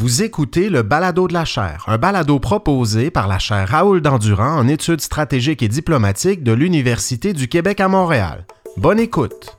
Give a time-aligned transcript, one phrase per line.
[0.00, 4.56] Vous écoutez le Balado de la chaire, un balado proposé par la chaire Raoul Dandurand
[4.56, 8.46] en études stratégiques et diplomatiques de l'Université du Québec à Montréal.
[8.76, 9.58] Bonne écoute!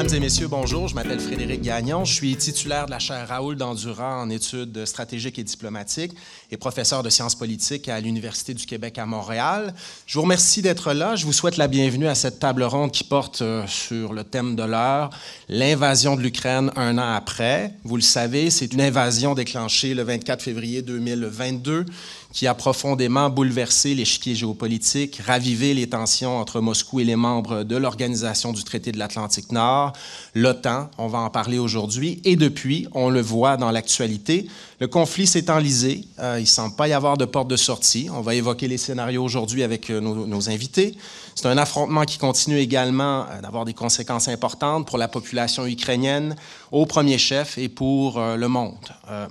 [0.00, 0.88] Mesdames et messieurs, bonjour.
[0.88, 2.06] Je m'appelle Frédéric Gagnon.
[2.06, 6.12] Je suis titulaire de la chaire Raoul Dandurand en études stratégiques et diplomatiques
[6.50, 9.74] et professeur de sciences politiques à l'Université du Québec à Montréal.
[10.06, 11.16] Je vous remercie d'être là.
[11.16, 14.56] Je vous souhaite la bienvenue à cette table ronde qui porte euh, sur le thème
[14.56, 15.10] de l'heure,
[15.50, 17.74] l'invasion de l'Ukraine un an après.
[17.84, 21.84] Vous le savez, c'est une invasion déclenchée le 24 février 2022
[22.32, 27.76] qui a profondément bouleversé l'échiquier géopolitique, ravivé les tensions entre Moscou et les membres de
[27.76, 29.92] l'Organisation du traité de l'Atlantique Nord,
[30.34, 34.46] l'OTAN, on va en parler aujourd'hui, et depuis, on le voit dans l'actualité,
[34.80, 38.08] le conflit s'est enlisé, euh, il ne semble pas y avoir de porte de sortie,
[38.10, 40.96] on va évoquer les scénarios aujourd'hui avec euh, nos, invités.
[41.34, 46.34] C'est un affrontement qui continue également euh, d'avoir des conséquences importantes pour la population ukrainienne,
[46.72, 48.78] au premier chef, et pour le monde.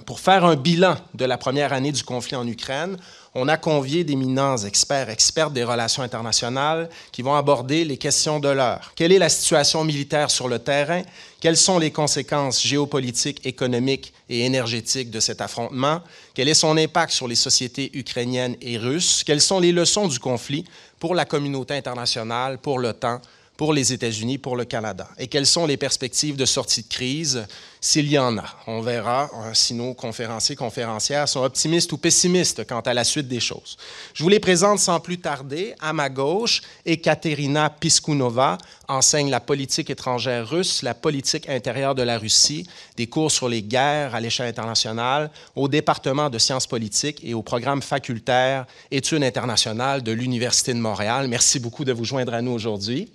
[0.05, 2.97] Pour faire un bilan de la première année du conflit en Ukraine,
[3.33, 8.49] on a convié d'éminents experts, experts des relations internationales, qui vont aborder les questions de
[8.49, 8.91] l'heure.
[8.95, 11.01] Quelle est la situation militaire sur le terrain?
[11.39, 16.01] Quelles sont les conséquences géopolitiques, économiques et énergétiques de cet affrontement?
[16.33, 19.23] Quel est son impact sur les sociétés ukrainiennes et russes?
[19.25, 20.65] Quelles sont les leçons du conflit
[20.99, 23.21] pour la communauté internationale, pour l'OTAN,
[23.57, 25.09] pour les États-Unis, pour le Canada?
[25.17, 27.47] Et quelles sont les perspectives de sortie de crise,
[27.81, 28.45] s'il y en a?
[28.67, 33.39] On verra si nos conférenciers, conférencières sont optimistes ou pessimistes quant à la suite des
[33.39, 33.77] choses.
[34.13, 35.73] Je vous les présente sans plus tarder.
[35.79, 38.57] À ma gauche, Ekaterina Piskunova
[38.89, 43.63] enseigne la politique étrangère russe, la politique intérieure de la Russie, des cours sur les
[43.63, 50.03] guerres à l'échelle internationale au département de sciences politiques et au programme facultaire études internationales
[50.03, 51.27] de l'Université de Montréal.
[51.27, 53.09] Merci beaucoup de vous joindre à nous aujourd'hui.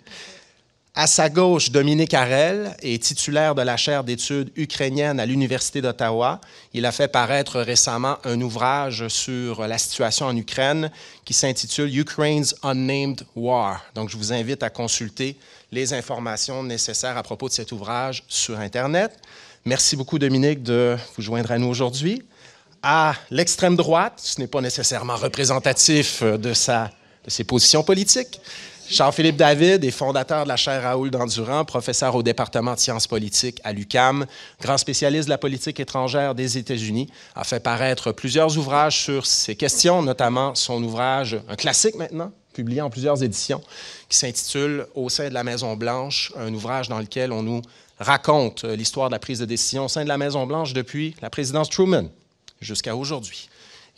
[0.97, 6.41] À sa gauche, Dominique Harel est titulaire de la chaire d'études ukrainiennes à l'Université d'Ottawa.
[6.73, 10.93] Il a fait paraître récemment un ouvrage sur la situation en Ukraine
[11.25, 13.83] qui s'intitule Ukraine's Unnamed War.
[13.97, 15.37] Donc, je vous invite à consulter
[15.73, 19.19] les informations nécessaires à propos de cet ouvrage sur Internet.
[19.65, 22.23] Merci beaucoup, Dominique, de vous joindre à nous aujourd'hui.
[22.85, 26.93] À l'extrême droite, ce n'est pas nécessairement représentatif de, sa,
[27.25, 28.41] de ses positions politiques.
[28.89, 33.61] Jean-Philippe David est fondateur de la chaire Raoul Dandurand, professeur au département de sciences politiques
[33.65, 34.27] à l'UCAM,
[34.61, 39.57] grand spécialiste de la politique étrangère des États-Unis, a fait paraître plusieurs ouvrages sur ces
[39.57, 43.63] questions, notamment son ouvrage, un classique maintenant, publié en plusieurs éditions,
[44.09, 47.63] qui s'intitule Au sein de la Maison-Blanche, un ouvrage dans lequel on nous
[47.99, 51.71] raconte l'histoire de la prise de décision au sein de la Maison-Blanche depuis la présidence
[51.71, 52.11] Truman
[52.61, 53.49] jusqu'à aujourd'hui.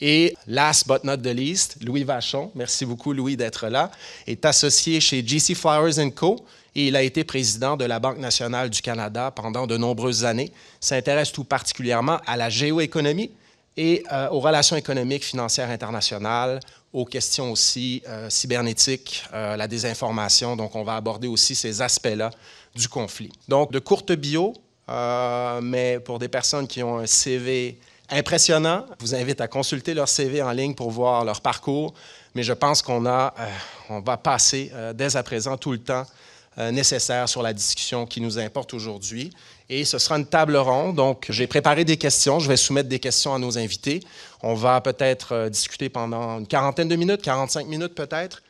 [0.01, 3.91] Et last but not the least, Louis Vachon, merci beaucoup Louis d'être là,
[4.27, 6.45] est associé chez GC Flowers Co.
[6.75, 10.53] et il a été président de la Banque nationale du Canada pendant de nombreuses années.
[10.81, 13.31] S'intéresse tout particulièrement à la géoéconomie
[13.79, 16.61] et euh, aux relations économiques, financières internationales,
[16.93, 20.57] aux questions aussi euh, cybernétiques, euh, la désinformation.
[20.57, 22.31] Donc, on va aborder aussi ces aspects-là
[22.75, 23.33] du conflit.
[23.49, 24.53] Donc, de courtes bio,
[25.63, 27.79] mais pour des personnes qui ont un CV
[28.11, 28.87] impressionnant.
[28.99, 31.95] Je vous invite à consulter leur CV en ligne pour voir leur parcours,
[32.35, 33.47] mais je pense qu'on a, euh,
[33.91, 36.05] on va passer euh, dès à présent tout le temps
[36.59, 39.31] euh, nécessaire sur la discussion qui nous importe aujourd'hui.
[39.69, 40.97] Et ce sera une table ronde.
[40.97, 42.39] Donc, j'ai préparé des questions.
[42.39, 44.01] Je vais soumettre des questions à nos invités.
[44.43, 48.43] On va peut-être discuter pendant une quarantaine de minutes, 45 minutes peut-être.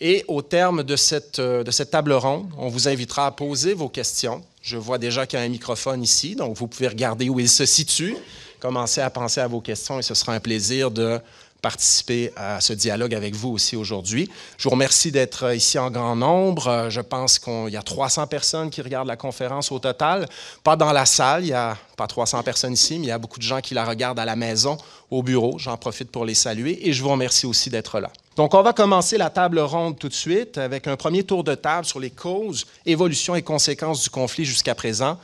[0.00, 3.88] Et au terme de cette, de cette table ronde, on vous invitera à poser vos
[3.88, 4.42] questions.
[4.62, 7.48] Je vois déjà qu'il y a un microphone ici, donc vous pouvez regarder où il
[7.48, 8.16] se situe
[8.62, 11.20] commencer à penser à vos questions et ce sera un plaisir de
[11.60, 14.30] participer à ce dialogue avec vous aussi aujourd'hui.
[14.56, 16.86] Je vous remercie d'être ici en grand nombre.
[16.88, 20.28] Je pense qu'il y a 300 personnes qui regardent la conférence au total.
[20.62, 23.18] Pas dans la salle, il n'y a pas 300 personnes ici, mais il y a
[23.18, 24.76] beaucoup de gens qui la regardent à la maison,
[25.10, 25.58] au bureau.
[25.58, 28.10] J'en profite pour les saluer et je vous remercie aussi d'être là.
[28.36, 31.54] Donc, on va commencer la table ronde tout de suite avec un premier tour de
[31.54, 35.18] table sur les causes, évolutions et conséquences du conflit jusqu'à présent.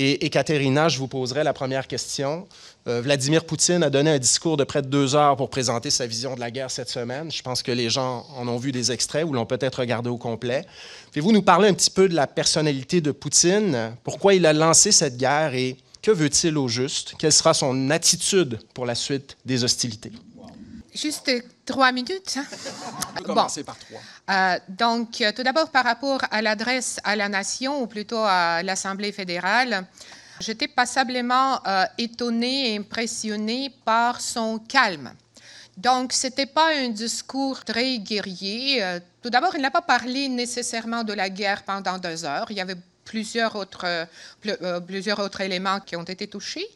[0.00, 2.46] Et Ekaterina, je vous poserai la première question.
[2.86, 6.06] Euh, Vladimir Poutine a donné un discours de près de deux heures pour présenter sa
[6.06, 7.32] vision de la guerre cette semaine.
[7.32, 10.16] Je pense que les gens en ont vu des extraits ou l'ont peut-être regardé au
[10.16, 10.64] complet.
[11.06, 13.96] Pouvez-vous nous parler un petit peu de la personnalité de Poutine?
[14.04, 17.14] Pourquoi il a lancé cette guerre et que veut-il au juste?
[17.18, 20.12] Quelle sera son attitude pour la suite des hostilités?
[21.00, 21.30] Juste
[21.64, 22.38] trois minutes.
[22.38, 22.44] Hein?
[23.10, 24.00] On peut commencer par trois.
[24.30, 29.12] Euh, donc, tout d'abord, par rapport à l'adresse à la nation, ou plutôt à l'Assemblée
[29.12, 29.86] fédérale,
[30.40, 35.12] j'étais passablement euh, étonnée et impressionnée par son calme.
[35.76, 38.82] Donc, ce n'était pas un discours très guerrier.
[38.82, 42.46] Euh, tout d'abord, il n'a pas parlé nécessairement de la guerre pendant deux heures.
[42.50, 44.06] Il y avait plusieurs autres,
[44.86, 46.66] plusieurs autres éléments qui ont été touchés.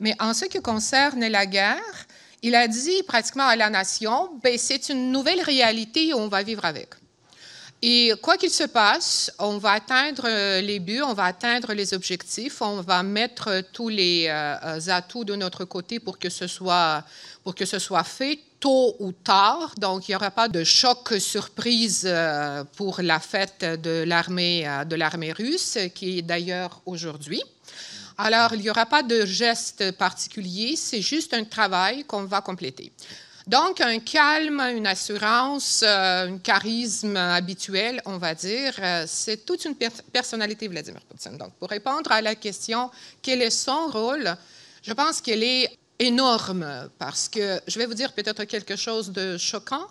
[0.00, 2.06] Mais en ce qui concerne la guerre,
[2.42, 6.42] il a dit pratiquement à la nation, ben, c'est une nouvelle réalité et on va
[6.42, 6.90] vivre avec.
[7.82, 11.92] Et quoi qu'il se passe, on va atteindre euh, les buts, on va atteindre les
[11.92, 17.04] objectifs, on va mettre tous les euh, atouts de notre côté pour que ce soit,
[17.44, 19.74] pour que ce soit fait tôt ou tard.
[19.78, 24.96] Donc, il n'y aura pas de choc surprise euh, pour la fête de l'armée, de
[24.96, 27.42] l'armée russe, qui est d'ailleurs aujourd'hui.
[28.18, 32.90] Alors, il n'y aura pas de geste particulier, c'est juste un travail qu'on va compléter.
[33.46, 39.64] Donc, un calme, une assurance, euh, un charisme habituel, on va dire, euh, c'est toute
[39.66, 41.36] une personnalité, Vladimir Poutine.
[41.36, 42.90] Donc, pour répondre à la question,
[43.22, 44.34] quel est son rôle,
[44.82, 49.36] je pense qu'elle est énorme parce que je vais vous dire peut-être quelque chose de
[49.36, 49.86] choquant.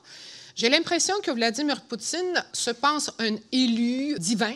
[0.55, 4.55] J'ai l'impression que Vladimir Poutine se pense un élu divin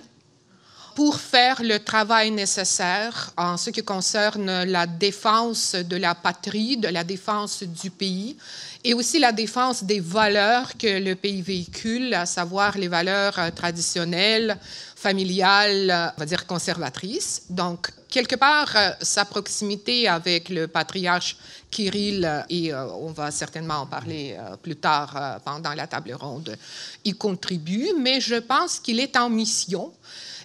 [0.99, 6.89] pour faire le travail nécessaire en ce qui concerne la défense de la patrie, de
[6.89, 8.35] la défense du pays
[8.83, 13.49] et aussi la défense des valeurs que le pays véhicule, à savoir les valeurs euh,
[13.49, 14.57] traditionnelles,
[14.93, 17.43] familiales, euh, on va dire conservatrices.
[17.49, 21.37] Donc, quelque part, euh, sa proximité avec le patriarche
[21.71, 26.57] Kirill, et on va certainement en parler plus tard pendant la table ronde,
[27.05, 29.93] y contribue, mais je pense qu'il est en mission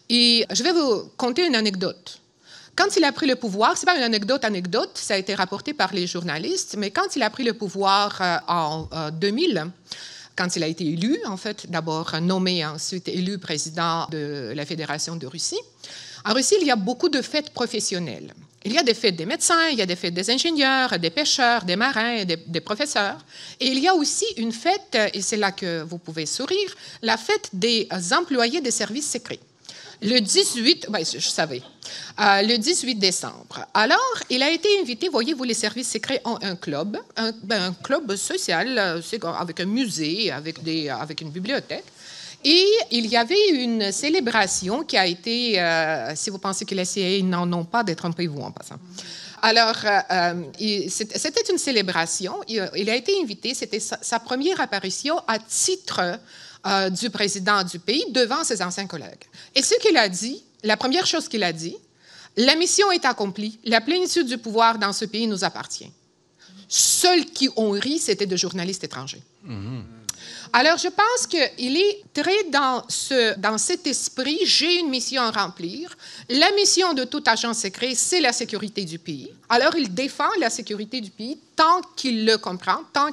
[0.08, 2.20] et je vais vous conter une anecdote.
[2.76, 5.72] Quand il a pris le pouvoir, c'est pas une anecdote anecdote, ça a été rapporté
[5.74, 9.64] par les journalistes, mais quand il a pris le pouvoir euh, en 2000, euh,
[10.36, 15.14] quand il a été élu, en fait, d'abord nommé, ensuite élu président de la Fédération
[15.14, 15.60] de Russie,
[16.24, 18.34] en Russie, il y a beaucoup de fêtes professionnelles.
[18.64, 21.10] Il y a des fêtes des médecins, il y a des fêtes des ingénieurs, des
[21.10, 23.18] pêcheurs, des marins, des, des professeurs.
[23.60, 27.18] Et il y a aussi une fête, et c'est là que vous pouvez sourire, la
[27.18, 29.38] fête des employés des services secrets
[30.02, 31.62] le 18, ben, je savais,
[32.20, 33.66] euh, le 18 décembre.
[33.72, 33.98] Alors,
[34.30, 38.78] il a été invité, voyez-vous, les services secrets ont un club, un, ben, club social,
[38.78, 39.00] euh,
[39.38, 41.84] avec un musée, avec, des, avec une bibliothèque.
[42.44, 46.84] Et il y avait une célébration qui a été, euh, si vous pensez que la
[46.84, 48.76] CIA n'en ont pas, détrompez-vous en passant.
[49.40, 49.76] Alors,
[50.88, 52.40] c'était une célébration.
[52.48, 56.18] Il, a été invité, c'était sa, première apparition à titre
[56.66, 59.24] euh, du président du pays devant ses anciens collègues.
[59.54, 61.76] Et ce qu'il a dit, la première chose qu'il a dit,
[62.36, 65.90] la mission est accomplie, la plénitude du pouvoir dans ce pays nous appartient.
[66.68, 69.22] Seuls qui ont ri, c'était de journalistes étrangers.
[69.46, 69.82] Mm-hmm.
[70.56, 75.32] Alors, je pense qu'il est très dans, ce, dans cet esprit, j'ai une mission à
[75.32, 75.96] remplir.
[76.28, 79.32] La mission de tout agent secret, c'est la sécurité du pays.
[79.48, 83.10] Alors, il défend la sécurité du pays tant qu'il le comprend, tant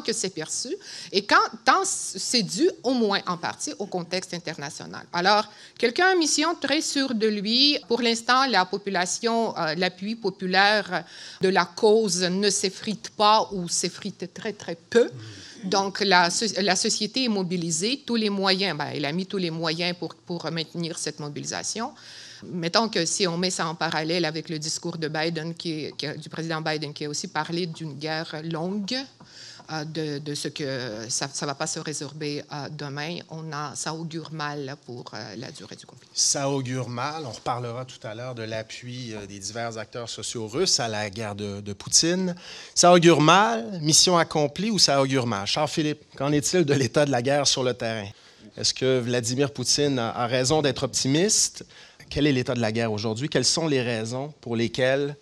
[0.00, 0.68] que c'est perçu
[1.10, 5.04] et quand, tant c'est dû au moins en partie au contexte international.
[5.12, 5.46] Alors,
[5.76, 7.80] quelqu'un a mission très sûre de lui.
[7.88, 11.04] Pour l'instant, la population, euh, l'appui populaire
[11.40, 15.10] de la cause ne s'effrite pas ou s'effrite très, très peu.
[15.64, 16.28] Donc, la,
[16.60, 20.14] la, société est mobilisée, tous les moyens, ben, elle a mis tous les moyens pour,
[20.14, 21.92] pour maintenir cette mobilisation.
[22.44, 26.28] Mettons que si on met ça en parallèle avec le discours de Biden, qui, du
[26.28, 28.96] président Biden, qui a aussi parlé d'une guerre longue,
[29.84, 33.18] de, ce que ça ne va pas se résorber euh, demain.
[33.30, 36.08] On a, ça augure mal pour euh, la durée du conflit.
[36.12, 37.24] Ça augure mal.
[37.24, 41.08] On reparlera tout à l'heure de l'appui euh, des divers acteurs sociaux russes à la
[41.08, 42.34] guerre de, de, Poutine.
[42.74, 45.46] Ça augure mal, mission accomplie ou ça augure mal?
[45.46, 48.08] Charles-Philippe, qu'en est-il de l'état de la guerre sur le terrain?
[48.56, 51.64] Est-ce que Vladimir Poutine a, raison d'être optimiste?
[52.08, 53.28] Quel est l'état de la guerre aujourd'hui?
[53.28, 55.16] Quelles sont les raisons pour lesquelles,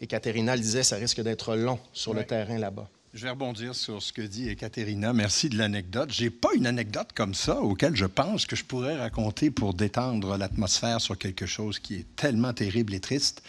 [0.00, 2.88] et Katerina le disait, ça risque d'être long sur le terrain là-bas?
[3.14, 5.12] Je vais rebondir sur ce que dit Ekaterina.
[5.12, 6.08] Merci de l'anecdote.
[6.10, 10.38] J'ai pas une anecdote comme ça auquel je pense que je pourrais raconter pour détendre
[10.38, 13.42] l'atmosphère sur quelque chose qui est tellement terrible et triste.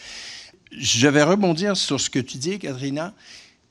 [0.78, 3.14] Je vais rebondir sur ce que tu dis, Katerina.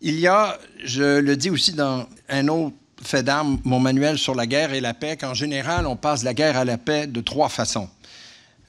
[0.01, 4.35] Il y a, je le dis aussi dans un autre fait d'armes, mon manuel sur
[4.35, 7.21] la guerre et la paix, qu'en général, on passe la guerre à la paix de
[7.21, 7.91] trois façons.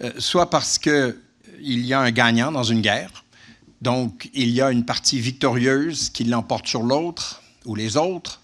[0.01, 1.15] Euh, soit parce qu'il
[1.58, 3.23] y a un gagnant dans une guerre,
[3.84, 8.42] donc, il y a une partie victorieuse qui l'emporte sur l'autre ou les autres.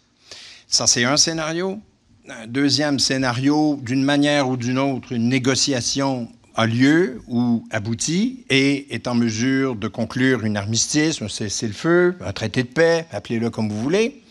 [0.67, 1.79] Ça, c'est un scénario.
[2.27, 8.93] Un deuxième scénario, d'une manière ou d'une autre, une négociation a lieu ou aboutit et
[8.93, 13.69] est en mesure de conclure une armistice, un cessez-le-feu, un traité de paix, appelez-le comme
[13.69, 14.21] vous voulez.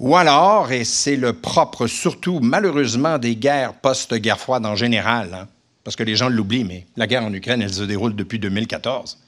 [0.00, 5.48] Ou alors, et c'est le propre surtout malheureusement des guerres post-guerre froide en général, hein,
[5.84, 9.18] parce que les gens l'oublient, mais la guerre en Ukraine, elle se déroule depuis 2014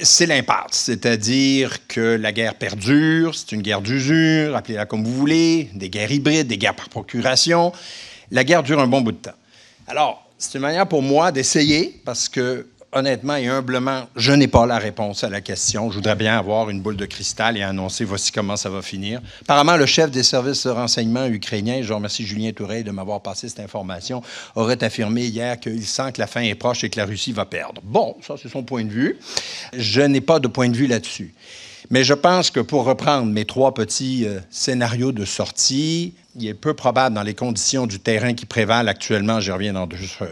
[0.00, 5.70] c'est l'impasse, c'est-à-dire que la guerre perdure, c'est une guerre d'usure, appelez-la comme vous voulez,
[5.74, 7.72] des guerres hybrides, des guerres par procuration.
[8.30, 9.38] La guerre dure un bon bout de temps.
[9.86, 14.66] Alors, C'est une manière pour moi d'essayer, parce que honnêtement et humblement, je n'ai pas
[14.66, 15.90] la réponse à la question.
[15.90, 19.20] Je voudrais bien avoir une boule de cristal et annoncer voici comment ça va finir.
[19.42, 23.48] Apparemment, le chef des services de renseignement ukrainiens, je remercie Julien Touré de m'avoir passé
[23.48, 24.22] cette information,
[24.54, 27.44] aurait affirmé hier qu'il sent que la fin est proche et que la Russie va
[27.44, 27.82] perdre.
[27.84, 29.18] Bon, ça c'est son point de vue.
[29.76, 31.34] Je n'ai pas de point de vue là-dessus.
[31.90, 36.54] Mais je pense que pour reprendre mes trois petits euh, scénarios de sortie, il est
[36.54, 39.86] peu probable dans les conditions du terrain qui prévalent actuellement, j'y reviens dans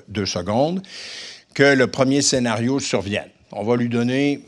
[0.09, 0.83] deux secondes,
[1.55, 3.29] que le premier scénario survienne.
[3.53, 4.41] On va lui donner,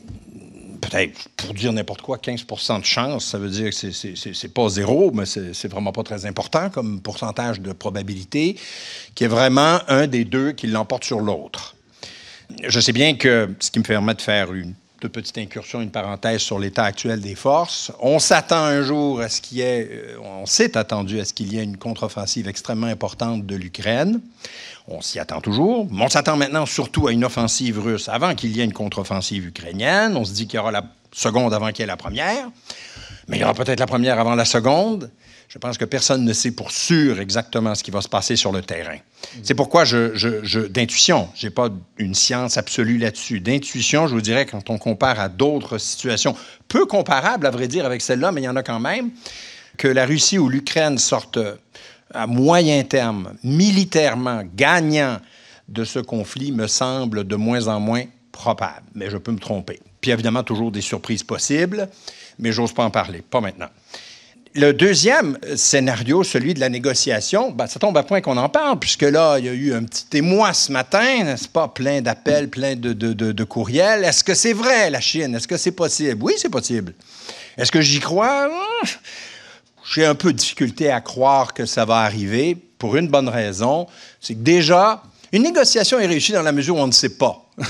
[0.81, 3.27] peut-être, pour dire n'importe quoi, 15% de chance.
[3.27, 7.61] Ça veut dire que c'est pas zéro, mais c'est vraiment pas très important comme pourcentage
[7.61, 8.57] de probabilité,
[9.15, 11.77] qu'il y ait vraiment un des deux qui l'emporte sur l'autre.
[12.63, 14.75] Je sais bien que ce qui me permet de faire une
[15.09, 17.93] petite incursion, une parenthèse sur l'état actuel des forces.
[18.01, 21.33] On s'attend un jour à ce qu'il y ait, euh, on s'est attendu à ce
[21.33, 24.21] qu'il y ait une contre-offensive extrêmement importante de l'Ukraine.
[24.89, 25.87] On s'y attend toujours.
[25.91, 29.47] Mais on s'attend maintenant surtout à une offensive russe avant qu'il y ait une contre-offensive
[29.47, 30.17] ukrainienne.
[30.17, 32.51] On se dit qu'il y aura la seconde avant qu'il y ait la première.
[33.29, 35.11] Mais il y aura peut-être la première avant la seconde.
[35.55, 38.51] Je pense que personne ne sait pour sûr exactement ce qui va se passer sur
[38.51, 38.97] le terrain.
[39.45, 43.39] C'est pourquoi d'intuition, je n'ai pas une science absolue là-dessus.
[43.39, 46.35] D'intuition, je vous dirais, quand on compare à d'autres situations,
[46.67, 49.13] peu comparables, à vrai dire, avec celle-là, mais il y en a quand même,
[49.77, 51.39] que la Russie ou l'Ukraine sortent
[52.13, 55.19] à moyen terme, militairement gagnant
[55.69, 59.79] de ce conflit me semble de moins en moins probable, mais je peux me tromper.
[60.01, 61.89] Puis évidemment, toujours des surprises possibles,
[62.41, 63.69] mais j'ose pas en parler, pas maintenant.
[64.57, 68.79] Le deuxième scénario, celui de la négociation, ben, ça tombe à point qu'on en parle,
[68.79, 71.67] puisque là, il y a eu un petit émoi ce matin, n'est-ce pas?
[71.67, 74.05] Plein d'appels, plein de, courriels.
[74.05, 75.35] Est-ce que c'est vrai, la Chine?
[75.35, 76.23] Est-ce que c'est possible?
[76.23, 76.95] Oui, c'est possible.
[77.59, 78.49] Est-ce que j'y crois?
[79.93, 83.89] j'ai un peu de difficulté à croire que ça va arriver pour une bonne raison.
[84.21, 87.45] C'est que déjà, une négociation est réussie dans la mesure où on ne sait pas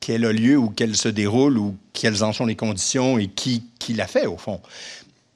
[0.00, 3.62] quel a lieu ou qu'elle se déroule ou quelles en sont les conditions et qui
[3.94, 4.60] l'a fait, au fond.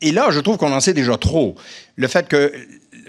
[0.05, 1.57] Et là, je trouve qu'on en sait déjà trop.
[1.97, 2.53] Le fait que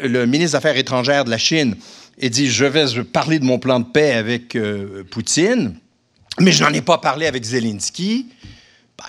[0.02, 1.76] le ministre des Affaires étrangères de la Chine
[2.22, 5.78] ait dit Je vais parler de mon plan de paix avec euh, Poutine,
[6.40, 8.28] mais je n'en ai pas parlé avec Zelensky.
[8.98, 9.06] Ben,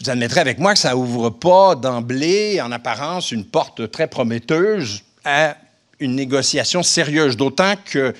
[0.00, 5.02] vous admettrez avec moi que ça ouvre pas d'emblée, en apparence, une porte très prometteuse
[5.26, 5.54] à
[6.00, 7.36] une négociation sérieuse.
[7.36, 8.14] D'autant que,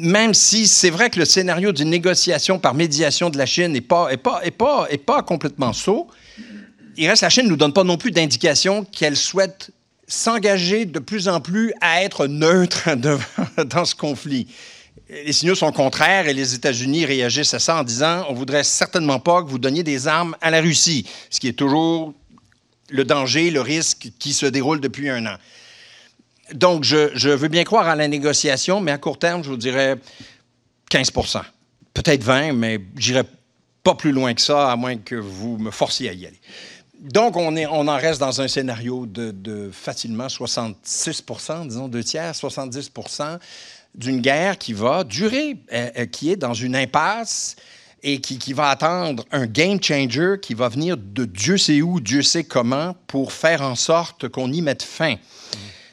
[0.00, 3.82] même si c'est vrai que le scénario d'une négociation par médiation de la Chine n'est
[3.82, 6.08] pas, pas, complètement saut,
[6.96, 9.70] il reste la Chine ne nous donne pas non plus d'indication qu'elle souhaite
[10.06, 12.90] s'engager de plus en plus à être neutre
[13.64, 14.48] dans ce conflit
[15.12, 19.18] les signaux sont contraires et les États-Unis réagissent à ça en disant on voudrait certainement
[19.18, 22.14] pas que vous donniez des armes à la Russie, ce qui est toujours
[22.88, 25.36] le danger, le risque qui se déroule depuis un an.
[26.54, 29.96] Donc, je, veux bien croire à la négociation, mais à court terme, je vous dirais
[30.90, 31.42] 15%
[31.94, 33.24] peut-être 20 mais j'irai
[33.82, 36.40] pas plus loin que ça, à moins que vous me forciez à y aller.
[37.02, 42.04] Donc, on, est, on en reste dans un scénario de, de facilement 66% disons deux
[42.04, 43.40] tiers, 70%
[43.96, 47.56] d'une guerre qui va durer, euh, euh, qui est dans une impasse
[48.04, 52.22] et qui, va attendre un game changer qui va venir de Dieu sait où, Dieu
[52.22, 55.16] sait comment, pour faire en sorte qu'on y mette fin.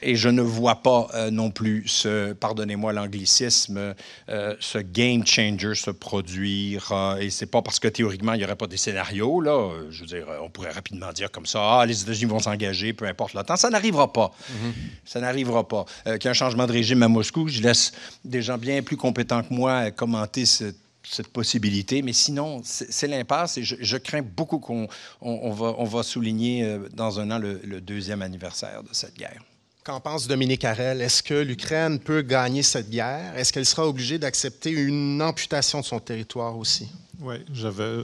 [0.02, 3.94] Et je ne vois pas euh, non plus ce, pardonnez-moi l'anglicisme,
[4.30, 6.92] euh, ce game changer se produire.
[6.92, 9.42] Euh, et c'est pas parce que théoriquement, il n'y aurait pas des scénarios.
[9.42, 12.94] Là, je veux dire, on pourrait rapidement dire comme ça, ah, les États-Unis vont s'engager,
[12.94, 13.58] peu importe le temps.
[13.58, 14.32] Ça n'arrivera pas.
[14.50, 14.74] Mm-hmm.
[15.06, 15.86] Ça n'arrivera pas.
[16.06, 17.92] Qu'il y ait un changement de régime à Moscou, je laisse
[18.24, 22.02] des gens bien plus compétents que moi commenter cette possibilité.
[22.02, 24.88] Mais sinon, c'est l'impasse et je, crains beaucoup qu'on
[25.22, 29.42] on, va, on va souligner dans un an le deuxième anniversaire de cette guerre.
[29.90, 31.02] Qu'en pense Dominique Harel?
[31.02, 33.36] Est-ce que l'Ukraine peut gagner cette guerre?
[33.36, 36.88] Est-ce qu'elle sera obligée d'accepter une amputation de son territoire aussi?
[37.20, 38.04] Oui, j'avais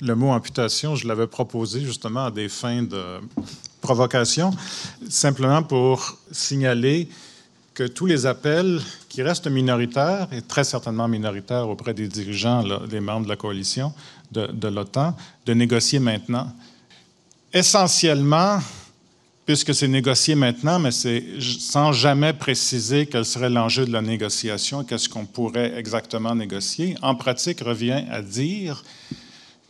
[0.00, 3.18] le mot amputation, je l'avais proposé justement à des fins de
[3.80, 4.52] provocation,
[5.08, 7.08] simplement pour signaler
[7.74, 13.00] que tous les appels qui restent minoritaires, et très certainement minoritaires auprès des dirigeants, des
[13.00, 13.92] membres de la coalition
[14.30, 16.46] de, de l'OTAN, de négocier maintenant.
[17.52, 18.60] Essentiellement,
[19.46, 24.84] puisque c'est négocié maintenant, mais c'est sans jamais préciser quel serait l'enjeu de la négociation,
[24.84, 26.96] qu'est-ce qu'on pourrait exactement négocier.
[27.02, 28.82] En pratique, revient à dire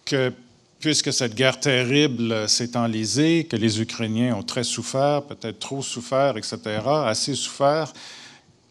[0.04, 0.32] que
[0.80, 6.36] puisque cette guerre terrible s'est enlisée, que les Ukrainiens ont très souffert, peut-être trop souffert,
[6.36, 6.58] etc.,
[7.06, 7.92] assez souffert,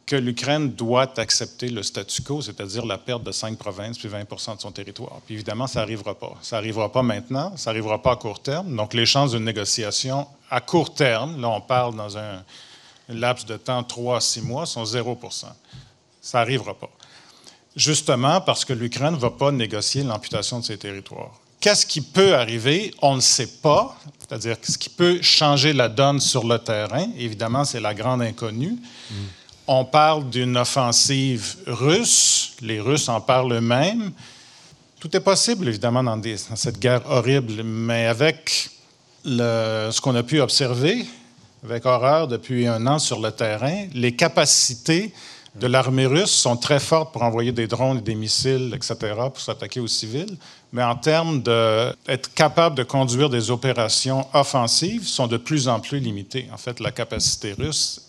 [0.05, 4.57] que l'Ukraine doit accepter le statu quo, c'est-à-dire la perte de cinq provinces puis 20%
[4.57, 5.21] de son territoire.
[5.25, 6.35] Puis évidemment, ça n'arrivera pas.
[6.41, 8.75] Ça n'arrivera pas maintenant, ça n'arrivera pas à court terme.
[8.75, 12.43] Donc les chances d'une négociation à court terme, là on parle dans un
[13.09, 15.45] laps de temps 3 à 6 mois, sont 0%
[16.21, 16.89] Ça n'arrivera pas.
[17.75, 21.31] Justement parce que l'Ukraine ne va pas négocier l'amputation de ses territoires.
[21.59, 22.93] Qu'est-ce qui peut arriver?
[23.01, 23.97] On ne sait pas.
[24.19, 27.07] C'est-à-dire ce qui peut changer la donne sur le terrain.
[27.17, 28.75] Évidemment, c'est la grande inconnue.
[29.09, 29.15] Mm.
[29.67, 32.55] On parle d'une offensive russe.
[32.61, 34.11] Les Russes en parlent eux-mêmes.
[34.99, 36.21] Tout est possible, évidemment, dans,
[36.55, 38.69] cette guerre horrible, mais avec
[39.23, 41.05] ce qu'on a pu observer
[41.63, 45.13] avec horreur depuis un an sur le terrain, les capacités
[45.55, 49.39] de l'armée russe sont très fortes pour envoyer des drones et des missiles, etc., pour
[49.39, 50.35] s'attaquer aux civils.
[50.73, 55.99] Mais en termes d'être capable de conduire des opérations offensives, sont de plus en plus
[55.99, 56.49] limitées.
[56.51, 58.01] En fait, la capacité russe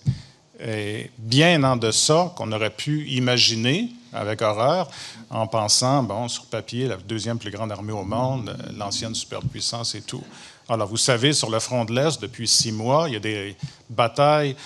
[0.65, 4.89] est bien en deçà qu'on aurait pu imaginer avec horreur
[5.31, 10.03] en pensant, bon, sur papier, la deuxième plus grande armée au monde, l'ancienne superpuissance et
[10.03, 10.23] tout.
[10.69, 13.57] Alors, vous savez, sur le front de l'Est, depuis six mois, il y a des
[13.91, 14.57] batailles,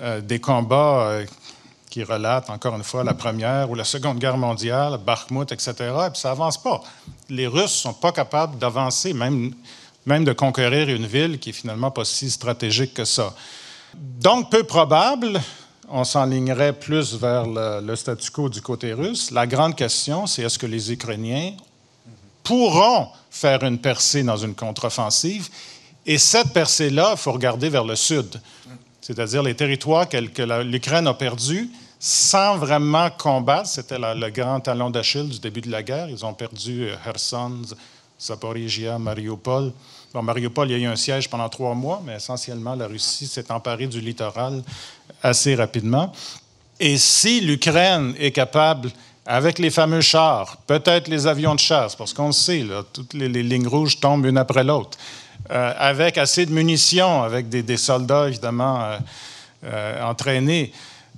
[0.00, 1.26] euh, des combats euh,
[1.90, 6.10] qui relatent, encore une fois, la Première ou la Seconde Guerre mondiale, Bakhmut, etc., et
[6.10, 6.80] puis ça avance pas.
[7.28, 9.52] Les Russes ne sont pas capables d'avancer, même,
[10.06, 13.34] même de conquérir une ville qui est finalement pas si stratégique que ça.
[13.94, 15.40] Donc, peu probable,
[15.88, 19.30] on s'enlignerait plus vers le, statu quo du côté russe.
[19.30, 21.52] La grande question, c'est est-ce que les Ukrainiens
[22.42, 25.48] pourront faire une percée dans une contre-offensive?
[26.06, 28.40] Et cette percée-là, il faut regarder vers le sud,
[29.00, 30.16] c'est-à-dire les territoires que,
[30.62, 31.70] l'Ukraine a perdus
[32.00, 33.68] sans vraiment combattre.
[33.68, 36.08] C'était le grand talon d'Achille du début de la guerre.
[36.08, 37.62] Ils ont perdu euh, Kherson,
[38.20, 39.72] Zaporizhia, Mariupol.
[40.14, 43.26] Bon, Mariupol, il y a eu un siège pendant trois mois, mais essentiellement, la Russie
[43.26, 44.62] s'est emparée du littoral
[45.22, 46.12] assez rapidement.
[46.78, 48.90] Et si l'Ukraine est capable,
[49.24, 53.68] avec les fameux chars, peut-être les avions de chasse, parce qu'on sait, toutes les, lignes
[53.68, 54.98] rouges tombent une après l'autre,
[55.50, 58.98] euh, avec assez de munitions, avec des, soldats évidemment euh,
[59.64, 60.72] euh, entraînés,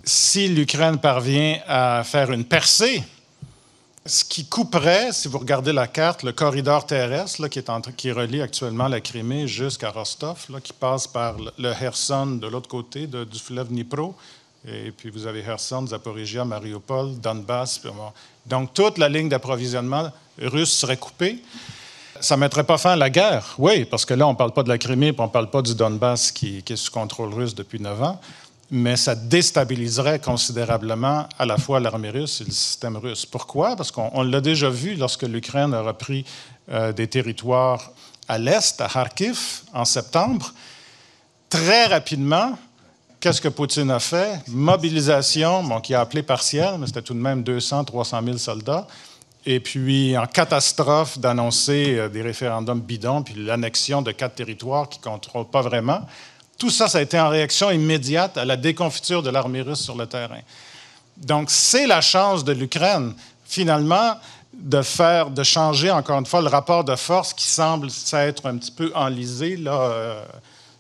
[0.05, 3.03] si l'Ukraine parvient à faire une percée,
[4.07, 7.63] ce qui couperait, si vous regardez la carte, le corridor terrestre qui,
[7.97, 13.07] qui relie actuellement la Crimée jusqu'à Rostov, qui passe par le Kherson de l'autre côté
[13.07, 14.15] du fleuve Dnipro.
[14.67, 17.81] Et puis vous avez Kherson, Zaporizhia, Mariupol, Donbass.
[18.45, 21.43] Donc toute la ligne d'approvisionnement russe serait coupée.
[22.21, 24.53] Ça ne mettrait pas fin à la guerre, oui, parce que là, on ne parle
[24.53, 27.55] pas de la Crimée, on ne parle pas du Donbass qui est sous contrôle russe
[27.55, 28.21] depuis neuf ans
[28.71, 33.27] mais ça déstabiliserait considérablement à la fois l'armée russe et le système russe.
[33.27, 33.77] Pourquoi?
[33.77, 36.25] Parce qu'on l'a déjà vu lorsque l'Ukraine a repris
[36.71, 37.93] euh, des territoires
[38.29, 40.53] à l'est, à Kharkiv, en septembre.
[41.51, 42.59] Très rapidement,
[43.21, 44.41] qu'est-ce que Poutine a fait?
[44.49, 48.87] Mobilisation, bon, qui a appelé partielle, mais c'était tout de même 200, 300 000 soldats.
[49.47, 54.99] Et puis, en catastrophe, d'annoncer euh, des référendums bidons, puis l'annexion de quatre territoires qui
[55.01, 56.01] ne contrôlent pas vraiment.
[56.59, 59.97] Tout ça, ça a été en réaction immédiate à la déconfiture de l'armée russe sur
[59.97, 60.41] le terrain.
[61.17, 63.15] Donc, c'est la chance de l'Ukraine,
[63.45, 64.15] finalement,
[64.53, 68.57] de faire, de changer, encore une fois, le rapport de force qui semble s'être un
[68.57, 70.25] petit peu enlisé, là, euh,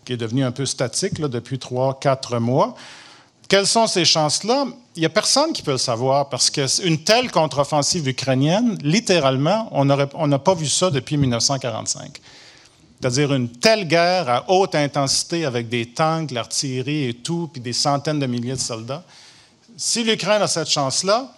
[0.05, 2.75] qui est devenu un peu statique depuis trois, quatre mois.
[3.49, 4.67] Quelles sont ces chances-là?
[4.97, 9.85] Il n'y a personne qui peut le savoir parce qu'une telle contre-offensive ukrainienne, littéralement, on
[9.85, 12.21] n'a pas vu ça depuis 1945
[13.05, 17.75] c'est-à-dire une telle guerre à haute intensité avec des tanks, l'artillerie et tout, puis des
[17.75, 19.05] centaines de milliers de soldats.
[19.77, 21.31] Si l'Ukraine a cette chance-là,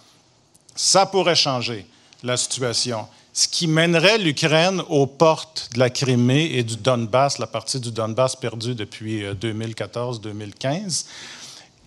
[0.77, 1.85] ça pourrait changer
[2.23, 3.05] la situation.
[3.33, 7.91] Ce qui mènerait l'Ukraine aux portes de la Crimée et du Donbass, la partie du
[7.91, 10.23] Donbass perdue depuis 2014-2015.
[10.23, 10.79] Euh,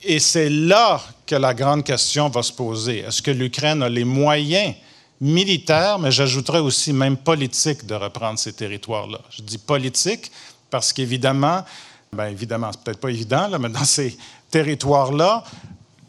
[0.03, 2.99] et c'est là que la grande question va se poser.
[2.99, 4.75] Est-ce que l'Ukraine a les moyens
[5.21, 9.21] militaire, mais j'ajouterais aussi même politique de reprendre ces territoires-là.
[9.31, 10.31] Je dis politique
[10.71, 11.65] parce qu'évidemment,
[12.13, 14.17] bien évidemment, c'est peut-être pas évident, là, mais dans ces
[14.51, 15.45] territoires-là,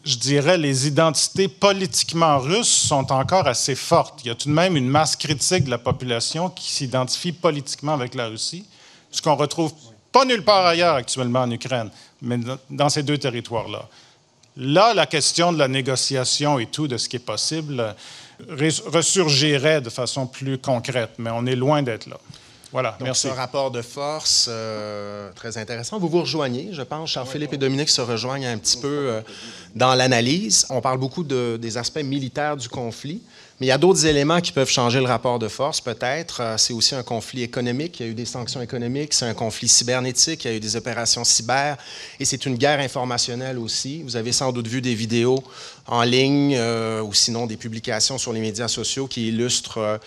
[0.03, 4.21] je dirais, les identités politiquement russes sont encore assez fortes.
[4.23, 7.93] Il y a tout de même une masse critique de la population qui s'identifie politiquement
[7.93, 8.65] avec la Russie,
[9.11, 9.73] ce qu'on retrouve
[10.11, 13.87] pas nulle part ailleurs actuellement en Ukraine, mais dans ces deux territoires-là.
[14.57, 17.95] Là, la question de la négociation et tout, de ce qui est possible,
[18.49, 22.17] ressurgirait de façon plus concrète, mais on est loin d'être là.
[22.71, 23.27] Voilà, Donc, merci.
[23.27, 25.99] un rapport de force euh, très intéressant.
[25.99, 27.09] Vous vous rejoignez, je pense.
[27.11, 29.21] Charles-Philippe et Dominique se rejoignent un petit peu euh,
[29.75, 30.65] dans l'analyse.
[30.69, 33.21] On parle beaucoup des aspects militaires du conflit.
[33.61, 36.41] Mais il y a d'autres éléments qui peuvent changer le rapport de force, peut-être.
[36.41, 37.99] Euh, c'est aussi un conflit économique.
[37.99, 39.13] Il y a eu des sanctions économiques.
[39.13, 40.45] C'est un conflit cybernétique.
[40.45, 41.77] Il y a eu des opérations cyber.
[42.19, 44.01] Et c'est une guerre informationnelle aussi.
[44.01, 45.43] Vous avez sans doute vu des vidéos
[45.85, 49.97] en ligne euh, ou sinon des publications sur les médias sociaux qui illustrent euh,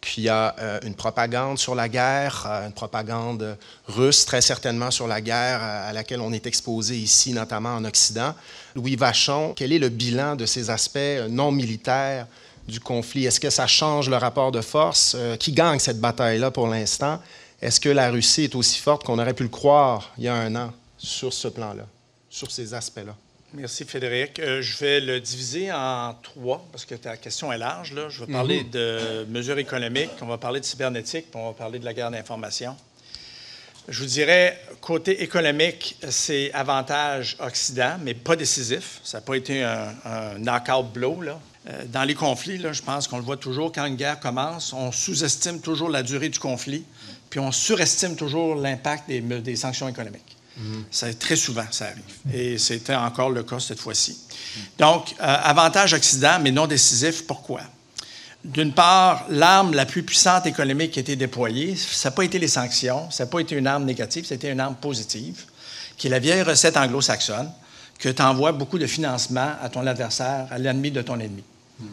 [0.00, 5.22] qu'il y a une propagande sur la guerre, une propagande russe très certainement sur la
[5.22, 8.34] guerre à laquelle on est exposé ici, notamment en Occident.
[8.74, 10.98] Louis Vachon, quel est le bilan de ces aspects
[11.30, 12.26] non militaires
[12.66, 13.26] du conflit?
[13.26, 15.16] Est-ce que ça change le rapport de force?
[15.38, 17.20] qui gagne cette bataille-là pour l'instant?
[17.60, 20.34] Est-ce que la Russie est aussi forte qu'on aurait pu le croire il y a
[20.34, 21.86] un an sur ce plan-là,
[22.28, 23.16] sur ces aspects-là?
[23.54, 24.40] Merci, Frédéric.
[24.40, 27.92] Euh, je vais le diviser en trois parce que ta question est large.
[27.92, 28.08] Là.
[28.08, 28.70] Je vais parler mhm.
[28.70, 32.10] de mesures économiques, on va parler de cybernétique, puis on va parler de la guerre
[32.10, 32.76] d'information.
[33.88, 39.00] Je vous dirais, côté économique, c'est avantage Occident, mais pas décisif.
[39.04, 41.20] Ça n'a pas été un, un knockout blow.
[41.20, 41.38] Là.
[41.66, 44.72] Euh, dans les conflits, là, je pense qu'on le voit toujours, quand une guerre commence,
[44.72, 46.84] on sous-estime toujours la durée du conflit,
[47.30, 50.36] puis on surestime toujours l'impact des, des sanctions économiques.
[50.90, 52.04] Ça, très souvent, ça arrive.
[52.32, 54.16] Et c'était encore le cas cette fois-ci.
[54.78, 57.26] Donc, euh, avantage Occident, mais non décisif.
[57.26, 57.62] Pourquoi?
[58.44, 62.38] D'une part, l'arme la plus puissante économique qui a été déployée, ça n'a pas été
[62.38, 65.44] les sanctions, ça n'a pas été une arme négative, c'était une arme positive,
[65.96, 67.50] qui est la vieille recette anglo-saxonne,
[67.98, 71.42] que tu envoies beaucoup de financement à ton adversaire, à l'ennemi de ton ennemi.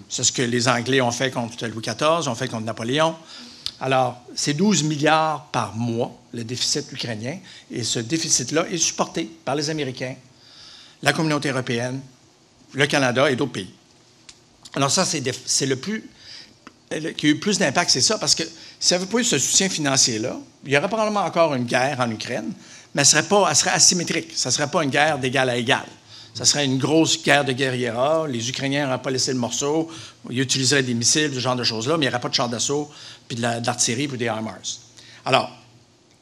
[0.10, 3.15] C'est ce que les Anglais ont fait contre Louis XIV, ont fait contre Napoléon,
[3.82, 7.39] alors, c'est 12 milliards par mois, le déficit ukrainien,
[7.72, 10.15] et ce déficit-là est supporté par les Américains,
[11.02, 12.00] la communauté européenne,
[12.74, 13.74] le Canada et d'autres pays.
[14.76, 16.08] Alors ça, c'est le plus
[17.17, 19.39] qui a eu plus d'impact, c'est ça, parce que si ça n'avait pas eu ce
[19.39, 22.54] soutien financier-là, il y aurait probablement encore une guerre en Ukraine,
[22.94, 24.32] mais elle serait, pas, asymétrique.
[24.36, 25.86] Ça ne serait pas une guerre d'égal à égal.
[26.34, 28.26] Ça serait une grosse guerre de guerriera.
[28.28, 29.89] Les Ukrainiens n'auraient pas laissé le morceau.
[30.30, 32.50] Ils utiliseraient des missiles, ce genre de choses-là, mais il n'y aurait pas de chars
[32.50, 32.89] d'assaut,
[33.28, 34.80] puis de l'artillerie, puis des HIMARS.
[35.26, 35.52] Alors,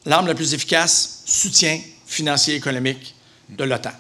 [0.06, 3.16] l'arme la plus efficace, soutien financier et économique
[3.50, 3.92] de l'OTAN.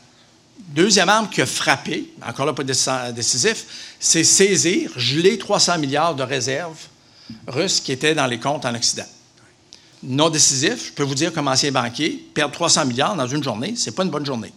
[0.59, 6.23] Deuxième arme qui a frappé, encore là pas décisif, c'est saisir, geler 300 milliards de
[6.23, 6.87] réserves
[7.47, 9.05] russes qui étaient dans les comptes en Occident.
[10.03, 13.75] Non décisif, je peux vous dire comme ancien banquier, perdre 300 milliards dans une journée,
[13.75, 14.51] ce n'est pas une bonne journée.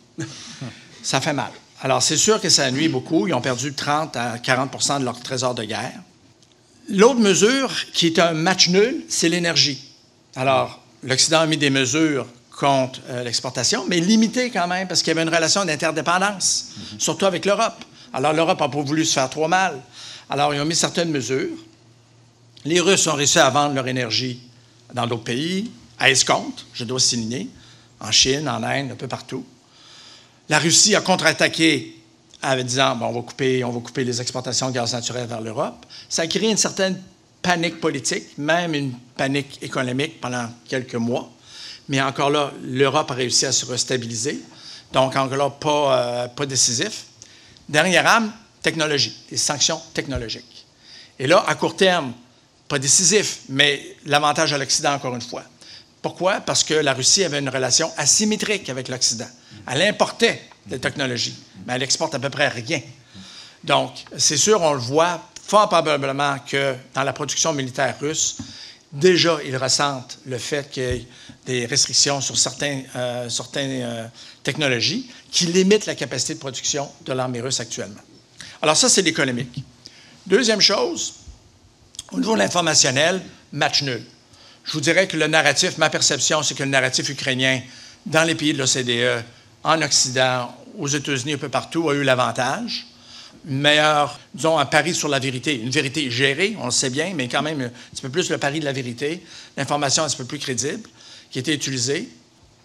[1.02, 1.50] Ça fait mal.
[1.80, 3.26] Alors, c'est sûr que ça nuit beaucoup.
[3.26, 6.00] Ils ont perdu 30 à 40% de leur trésor de guerre.
[6.88, 9.82] L'autre mesure qui est un match nul, c'est l'énergie.
[10.36, 15.08] Alors, l'Occident a mis des mesures contre euh, l'exportation, mais limitées quand même, parce qu'il
[15.08, 17.84] y avait une relation d'interdépendance, surtout avec l'Europe.
[18.12, 19.80] Alors, l'Europe n'a pas voulu se faire trop mal.
[20.30, 21.56] Alors, ils ont mis certaines mesures.
[22.64, 24.40] Les Russes ont réussi à vendre leur énergie
[24.94, 27.48] dans d'autres pays, à escompte, je dois signer,
[28.00, 29.44] en Chine, en Inde, un peu partout.
[30.48, 31.96] La Russie a contre-attaqué
[32.42, 35.86] en disant bon, on, va couper, les exportations de gaz naturel vers l'Europe.
[36.08, 37.00] Ça a créé une certaine
[37.40, 41.30] panique politique, même une panique économique pendant quelques mois.
[41.88, 44.40] Mais encore là, l'Europe a réussi à se restabiliser.
[44.92, 47.06] Donc, encore là, pas, euh, décisif.
[47.68, 50.66] Dernière arme, technologie, les sanctions technologiques.
[51.18, 52.12] Et là, à court terme,
[52.68, 55.44] pas décisif, mais l'avantage à l'Occident, encore une fois.
[56.02, 56.40] Pourquoi?
[56.40, 59.28] Parce que la Russie avait une relation asymétrique avec l'Occident.
[59.68, 61.36] Elle importait des technologies,
[61.66, 62.80] mais elle exporte à peu près rien.
[63.62, 68.38] Donc, c'est sûr, on le voit fort probablement que dans la production militaire russe,
[68.92, 71.06] déjà, ils ressentent le fait qu'il y ait
[71.46, 74.06] des restrictions sur certaines euh, euh,
[74.42, 78.00] technologies qui limitent la capacité de production de l'armée russe actuellement.
[78.60, 79.62] Alors ça, c'est l'économique.
[80.26, 81.14] Deuxième chose,
[82.10, 84.04] au niveau de l'informationnel, match nul.
[84.64, 87.60] Je vous dirais que le narratif, ma perception, c'est que le narratif ukrainien
[88.06, 89.24] dans les pays de l'OCDE,
[89.64, 92.86] en Occident, aux États-Unis, un peu partout, a eu l'avantage.
[93.48, 95.60] Une meilleure, disons, un pari sur la vérité.
[95.60, 98.38] Une vérité gérée, on le sait bien, mais quand même un petit peu plus le
[98.38, 99.22] pari de la vérité.
[99.56, 100.88] L'information un petit peu plus crédible
[101.30, 102.08] qui a été utilisée.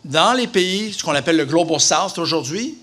[0.05, 2.77] Dans les pays, ce qu'on appelle le Global South aujourd'hui,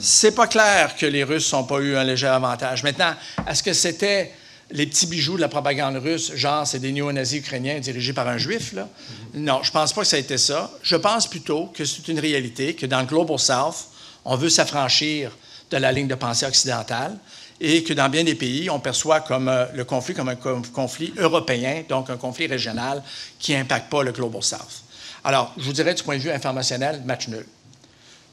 [0.00, 2.82] c'est pas clair que les Russes n'ont pas eu un léger avantage.
[2.82, 3.14] Maintenant,
[3.48, 4.32] est-ce que c'était
[4.72, 8.38] les petits bijoux de la propagande russe, genre c'est des néo-nazis ukrainiens dirigés par un
[8.38, 8.88] juif, là.
[9.34, 10.70] Non, je pense pas que ça a été ça.
[10.82, 13.88] Je pense plutôt que c'est une réalité, que dans le Global South,
[14.24, 15.30] on veut s'affranchir
[15.70, 17.16] de la ligne de pensée occidentale
[17.60, 21.12] et que dans bien des pays, on perçoit comme, euh, le conflit comme un conflit
[21.16, 23.02] européen, donc un conflit régional
[23.38, 24.82] qui n'impacte pas le Global South.
[25.22, 27.46] Alors, je vous dirais du point de vue informationnel, match nul.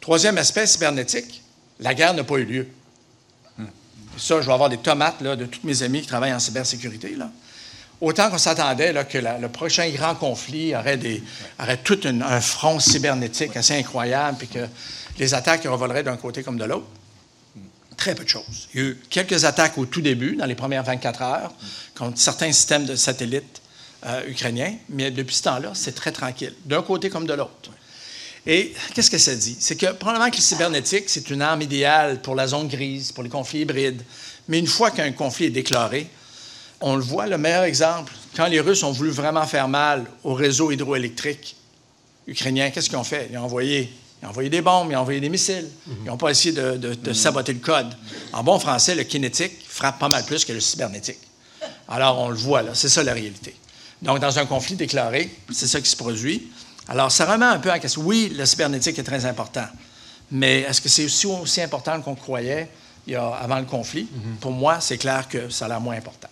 [0.02, 1.44] Troisième aspect, cybernétique,
[1.80, 2.68] la guerre n'a pas eu lieu.
[4.20, 7.16] Ça, je vais avoir des tomates de tous mes amis qui travaillent en cybersécurité.
[8.02, 14.38] Autant qu'on s'attendait que le prochain grand conflit aurait tout un front cybernétique assez incroyable,
[14.38, 14.68] puis que
[15.18, 16.88] les attaques revoleraient d'un côté comme de l'autre.
[17.98, 18.70] Très peu de choses.
[18.74, 21.54] Il y a eu quelques attaques au tout début, dans les premières 24 heures,
[21.98, 23.62] contre certains systèmes de satellites
[24.06, 27.72] euh, ukrainiens, mais depuis ce temps-là, c'est très tranquille, d'un côté comme de l'autre.
[28.52, 29.56] Et qu'est-ce que ça dit?
[29.60, 33.24] C'est que probablement que le cybernétique, c'est une arme idéale pour la zone grise, pour
[33.24, 34.02] les conflits hybrides.
[34.48, 36.08] Mais une fois qu'un conflit est déclaré,
[36.82, 40.34] on le voit, le meilleur exemple, quand les Russes ont voulu vraiment faire mal au
[40.34, 41.58] réseau hydroélectrique
[42.26, 43.30] ukrainien, qu'est-ce qu'ils ont fait?
[43.32, 45.70] Ils ont envoyé, ils ont envoyé des bombes, ils ont envoyé des missiles.
[45.88, 47.96] Ils n'ont pas essayé de, de, saboter le code.
[48.34, 51.20] En bon français, le kinétique frappe pas mal plus que le cybernétique.
[51.88, 53.54] Alors, on le voit là, c'est ça la réalité.
[54.02, 56.50] Donc, dans un conflit déclaré, c'est ça qui se produit.
[56.90, 58.02] Alors, ça remet un peu en question.
[58.04, 59.66] Oui, le cybernétique est très important,
[60.32, 62.68] mais est-ce que c'est aussi, aussi important qu'on croyait
[63.06, 64.04] il y a, avant le conflit?
[64.04, 64.40] Mm-hmm.
[64.40, 66.30] Pour moi, c'est clair que ça a l'air moins important.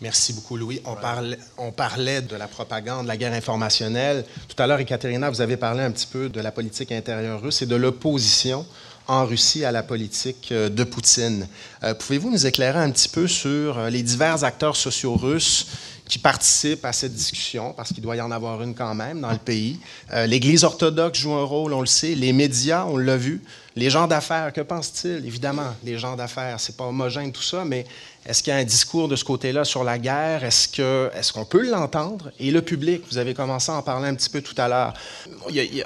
[0.00, 0.80] Merci beaucoup, Louis.
[0.84, 4.24] On, parlait, on parlait de la propagande, de la guerre informationnelle.
[4.48, 7.62] Tout à l'heure, Ekaterina, vous avez parlé un petit peu de la politique intérieure russe
[7.62, 8.66] et de l'opposition
[9.08, 11.46] en Russie à la politique euh, de Poutine.
[11.84, 15.66] Euh, pouvez-vous nous éclairer un petit peu sur euh, les divers acteurs sociaux russes
[16.08, 19.32] qui participent à cette discussion, parce qu'il doit y en avoir une quand même dans
[19.32, 19.78] le pays.
[20.26, 22.14] L'Église orthodoxe joue un rôle, on le sait.
[22.14, 23.42] Les médias, on l'a vu.
[23.74, 25.26] Les gens d'affaires, que pensent-ils?
[25.26, 27.84] Évidemment, les gens d'affaires, c'est pas homogène tout ça, mais
[28.26, 30.42] est-ce qu'il y a un discours de ce côté-là sur la guerre?
[30.42, 32.32] Est-ce qu'on peut l'entendre?
[32.40, 34.94] Et le public, vous avez commencé à en parler un petit peu tout à l'heure.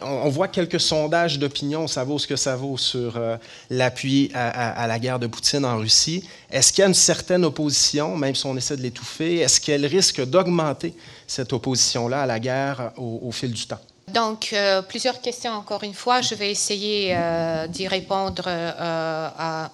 [0.00, 3.36] On voit quelques sondages d'opinion, ça vaut ce que ça vaut, sur euh,
[3.68, 6.26] l'appui à, la guerre de Poutine en Russie.
[6.50, 9.40] Est-ce qu'il y a une certaine opposition, même si on essaie de l'étouffer?
[9.40, 10.94] Est-ce qu'elle risque d'augmenter
[11.26, 13.80] cette opposition-là à la guerre au, fil du temps?
[14.08, 16.20] Donc, euh, plusieurs questions encore une fois.
[16.20, 18.48] Je vais essayer euh, d'y répondre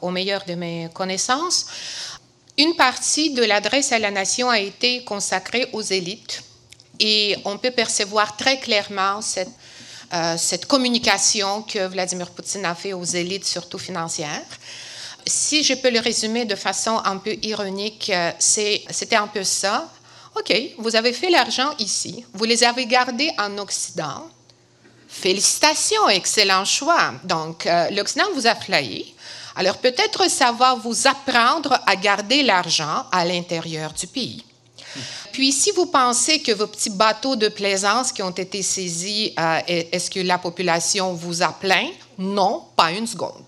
[0.03, 1.67] au meilleur de mes connaissances.
[2.59, 6.43] Une partie de l'adresse à la nation a été consacrée aux élites
[6.99, 9.51] et on peut percevoir très clairement cette,
[10.15, 14.47] euh, cette communication que Vladimir Poutine a fait aux élites, surtout financières.
[15.27, 19.91] Si je peux le résumer de façon un peu ironique, euh, c'était un peu ça.
[20.35, 24.31] OK, vous avez fait l'argent ici, vous les avez gardés en Occident.
[25.09, 27.13] Félicitations, excellent choix.
[27.25, 29.15] Donc, euh, l'Occident vous a flayé.
[29.57, 34.45] Alors peut-être ça va vous apprendre à garder l'argent à l'intérieur du pays.
[35.33, 39.61] Puis si vous pensez que vos petits bateaux de plaisance qui ont été saisis, euh,
[39.67, 41.91] est-ce que la population vous a plaint?
[42.19, 43.46] Non, pas une seconde.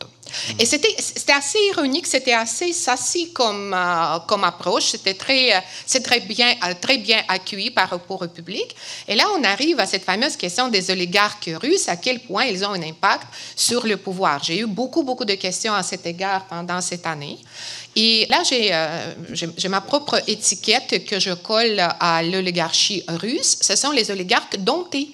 [0.59, 0.95] Et c'était
[1.33, 6.99] assez ironique, c'était assez sassy comme, euh, approche, c'était très, euh, très bien, euh, très
[6.99, 8.75] bien accueilli par rapport au public.
[9.07, 12.65] Et là, on arrive à cette fameuse question des oligarques russes, à quel point ils
[12.65, 14.43] ont un impact sur le pouvoir.
[14.43, 17.39] J'ai eu beaucoup, beaucoup de questions à cet égard pendant cette année.
[17.97, 23.59] Et là, j'ai ma propre étiquette que je colle à l'oligarchie russe.
[23.61, 25.11] Ce sont les oligarques domptés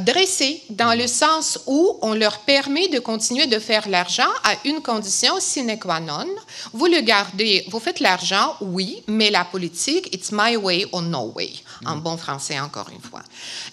[0.00, 4.80] dressés dans le sens où on leur permet de continuer de faire l'argent à une
[4.80, 6.26] condition sine qua non.
[6.72, 11.32] Vous le gardez, vous faites l'argent, oui, mais la politique, it's my way or no
[11.34, 11.52] way,
[11.86, 13.22] en bon français encore une fois.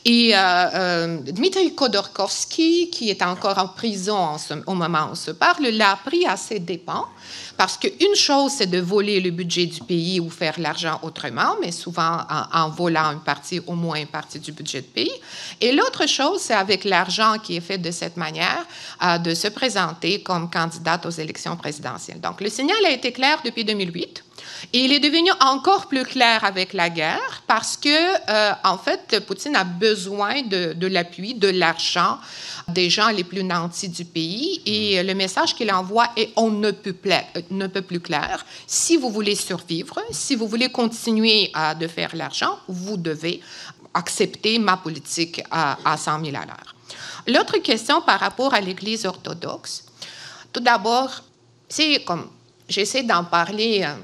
[0.05, 0.39] Et euh,
[0.73, 4.35] euh, Dmitri Khodorkovsky, qui est encore en prison
[4.67, 7.07] au moment où on se parle, l'a appris à ses dépens.
[7.57, 11.71] Parce qu'une chose, c'est de voler le budget du pays ou faire l'argent autrement, mais
[11.71, 12.19] souvent
[12.51, 15.11] en, volant une partie, au moins une partie du budget du pays.
[15.59, 18.65] Et l'autre chose, c'est avec l'argent qui est fait de cette manière,
[19.03, 22.19] euh, de se présenter comme candidate aux élections présidentielles.
[22.19, 24.23] Donc, le signal a été clair depuis 2008.
[24.73, 29.19] Et il est devenu encore plus clair avec la guerre parce que, euh, en fait,
[29.25, 32.17] Poutine a besoin de, l'appui, de l'argent
[32.67, 34.61] des gens les plus nantis du pays.
[34.65, 36.95] Et le message qu'il envoie est on ne peut,
[37.49, 38.45] ne peut plus clair.
[38.67, 43.41] Si vous voulez survivre, si vous voulez continuer à de faire l'argent, vous devez
[43.93, 46.75] accepter ma politique à, à 100 000 à l'heure.
[47.27, 49.85] L'autre question par rapport à l'Église orthodoxe,
[50.51, 51.23] tout d'abord,
[51.69, 52.27] c'est comme
[52.67, 53.95] j'essaie d'en parler euh,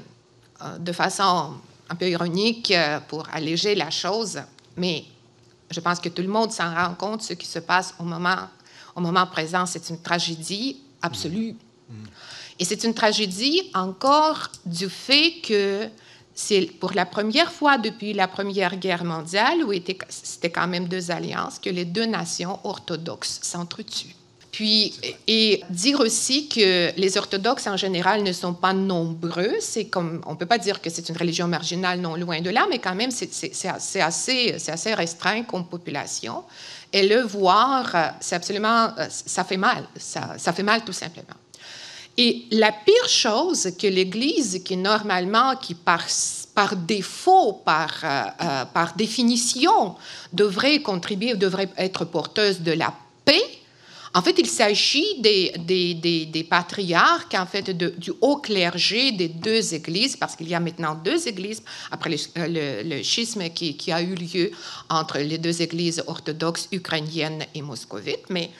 [0.64, 1.54] euh, de façon
[1.88, 4.40] un peu ironique euh, pour alléger la chose,
[4.76, 5.04] mais
[5.70, 8.48] je pense que tout le monde s'en rend compte, ce qui se passe au moment,
[8.94, 11.54] au moment présent, c'est une tragédie absolue.
[12.58, 15.88] Et c'est une tragédie encore du fait que
[16.40, 19.72] c'est pour la première fois depuis la Première Guerre mondiale, où
[20.08, 24.14] c'était quand même deux alliances, que les deux nations orthodoxes s'entretuent.
[24.52, 24.94] Puis,
[25.26, 30.34] et dire aussi que les orthodoxes en général ne sont pas nombreux, c'est comme, on
[30.34, 32.94] ne peut pas dire que c'est une religion marginale, non loin de là, mais quand
[32.94, 36.44] même, c'est assez, assez restreint comme population.
[36.92, 41.37] Et le voir, c'est absolument, ça fait mal, ça fait mal tout simplement.
[42.20, 46.04] Et la pire chose que l'Église, qui normalement, qui par,
[46.76, 49.94] défaut, par, euh, euh, par définition,
[50.32, 52.92] devrait contribuer, devrait être porteuse de la
[53.24, 53.44] paix,
[54.14, 59.74] en fait, il s'agit des, des, des, patriarches, en fait, du haut clergé des deux
[59.74, 64.02] églises, parce qu'il y a maintenant deux églises, après le, euh, schisme qui, qui, a
[64.02, 64.50] eu lieu
[64.88, 68.50] entre les deux églises orthodoxes ukrainiennes et moscovites, mais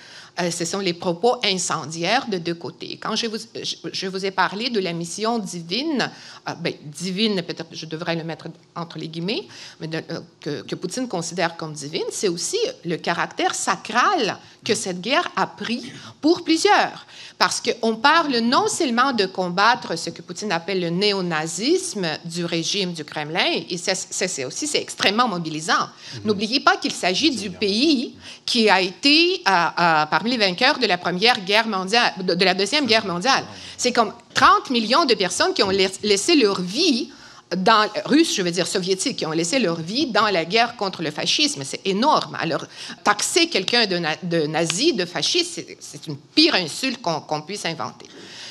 [0.41, 2.99] euh, ce sont les propos incendiaires de deux côtés.
[3.01, 6.11] Quand je vous, ai parlé de la mission divine,
[6.49, 8.47] euh, ben, divine, peut-être je devrais le mettre
[8.77, 9.47] entre les guillemets,
[9.83, 15.47] euh, que, Poutine considère comme divine, c'est aussi le caractère sacral que cette guerre a
[15.47, 17.07] pris pour plusieurs.
[17.39, 22.93] Parce qu'on parle non seulement de combattre ce que Poutine appelle le néonazisme du régime
[22.93, 25.73] du Kremlin, et c'est aussi c'est extrêmement mobilisant.
[25.73, 26.21] Mhm.
[26.25, 31.41] N'oubliez pas qu'il s'agit du pays qui a été parmi les vainqueurs de la première
[31.41, 33.45] guerre mondiale, de, la deuxième guerre mondiale.
[33.77, 37.11] C'est comme 30 millions de personnes qui ont laissé leur vie
[37.57, 41.03] dans, russes, je veux dire soviétiques, qui ont laissé leur vie dans la guerre contre
[41.03, 41.63] le fascisme.
[41.65, 42.37] C'est énorme.
[42.41, 42.65] Alors,
[43.05, 48.07] taxer quelqu'un de, nazi, de fasciste, c'est une pire insulte qu'on puisse inventer.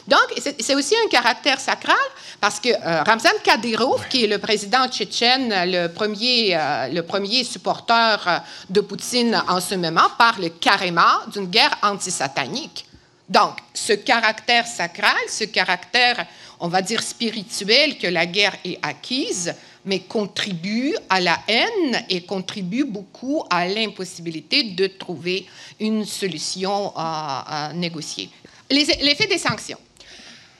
[0.07, 1.95] Donc, c'est aussi un caractère sacral
[2.39, 7.43] parce que euh, Ramzan Kadyrov, qui est le président tchétchène, le premier, euh, le premier
[7.43, 8.38] supporter euh,
[8.69, 12.86] de Poutine en ce moment, parle carrément d'une guerre antisatanique.
[13.27, 16.25] Donc, ce caractère sacral, ce caractère
[16.59, 19.53] on va dire, spirituelle que la guerre est acquise,
[19.85, 25.45] mais contribue à la haine et contribue beaucoup à l'impossibilité de trouver
[25.79, 28.29] une solution à, négocier.
[28.69, 29.79] L'effet des sanctions.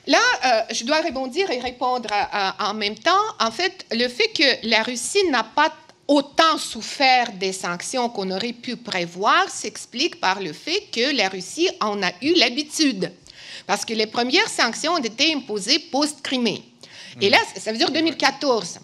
[0.06, 2.10] Là, euh, je dois répondre et répondre
[2.60, 3.12] en même temps.
[3.42, 5.74] En fait, le fait que la Russie n'a pas
[6.08, 11.70] autant souffert des sanctions qu'on aurait pu prévoir s'explique par le fait que la Russie
[11.82, 13.12] en a eu l'habitude
[13.68, 16.64] parce que les premières sanctions ont été imposées post-Crimée.
[17.22, 18.80] Et là, ça veut dire 2014.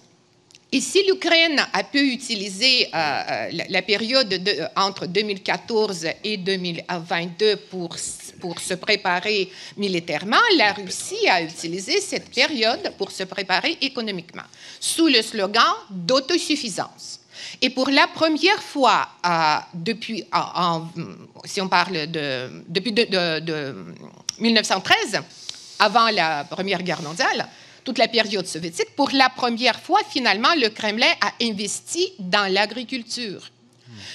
[0.74, 7.58] Et si l'Ukraine a pu utiliser euh, euh, la, période de, entre 2014 et 2022
[7.70, 14.44] pour, se préparer militairement, la Russie a utilisé cette période pour se préparer économiquement,
[14.80, 17.20] sous le slogan d'autosuffisance.
[17.62, 20.24] Et pour la première fois, euh, depuis,
[21.46, 23.76] si on parle de, depuis de,
[24.40, 25.22] 1913,
[25.80, 27.48] avant la Première Guerre mondiale,
[27.84, 33.50] toute la période soviétique, pour la première fois, finalement, le Kremlin a investi dans l'agriculture.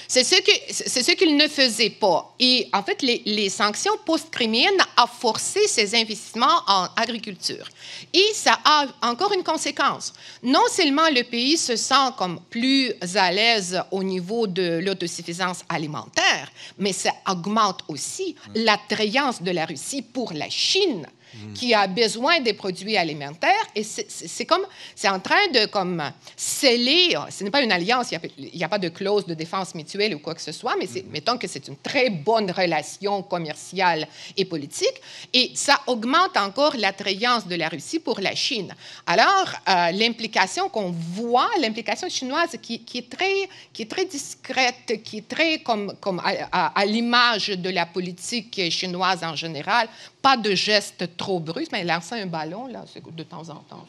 [0.07, 2.33] C'est ce qu'il ne faisait pas.
[2.39, 7.67] Et en fait, les, sanctions post-criminelles ont forcé ces investissements en agriculture.
[8.13, 10.13] Et ça a encore une conséquence.
[10.43, 16.51] Non seulement le pays se sent comme plus à l'aise au niveau de l'autosuffisance alimentaire,
[16.77, 21.53] mais ça augmente aussi l'attrayance de la Russie pour la Chine Mm.
[21.53, 23.53] qui a besoin des produits alimentaires.
[23.75, 24.65] Et c'est comme,
[24.95, 26.01] c'est en train de comme
[26.35, 30.15] sceller, ce n'est pas une alliance, il n'y a, pas de clause de défense mutuelle
[30.15, 31.05] ou quoi que ce soit, mais mm.
[31.11, 35.01] mettons que c'est une très bonne relation commerciale et politique.
[35.31, 38.73] Et ça augmente encore l'attrayance de la Russie pour la Chine.
[39.05, 45.03] Alors, euh, l'implication qu'on voit, l'implication chinoise qui, qui, est très, qui est très discrète,
[45.03, 49.87] qui est très comme, comme à l'image de la politique chinoise en général,
[50.21, 53.85] pas de gestes trop brusques, mais lancer un ballon, là, c'est de temps en temps.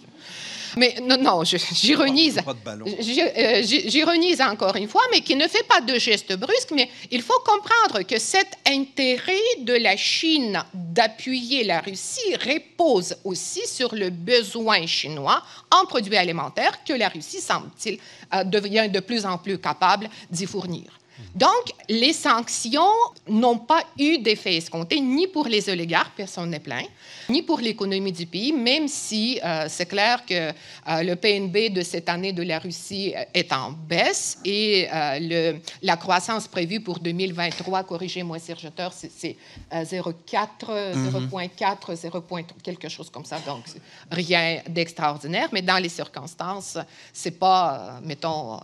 [0.76, 2.38] Mais non, non, j'ironise.
[2.38, 6.72] Euh, j'ironise encore une fois, mais qui ne fait pas de gestes brusques.
[6.74, 13.66] Mais il faut comprendre que cet intérêt de la Chine d'appuyer la Russie repose aussi
[13.66, 17.98] sur le besoin chinois en produits alimentaires que la Russie, semble-t-il,
[18.34, 20.99] euh, devient de plus en plus capable d'y fournir.
[21.34, 22.92] Donc, les sanctions
[23.28, 26.82] n'ont pas eu d'effet escompté, ni pour les oligarques, personne n'est plein,
[27.28, 30.52] ni pour l'économie du pays, même si euh, c'est clair que euh,
[31.02, 35.96] le PNB de cette année de la Russie est en baisse et euh, le, la
[35.96, 39.36] croissance prévue pour 2023, corrigez-moi Serge c'est
[39.72, 40.14] 0,4,
[40.94, 42.24] 0,4, 0,
[42.62, 43.38] quelque chose comme ça.
[43.46, 43.64] Donc,
[44.10, 46.76] rien d'extraordinaire, mais dans les circonstances,
[47.12, 48.58] c'est pas, mettons,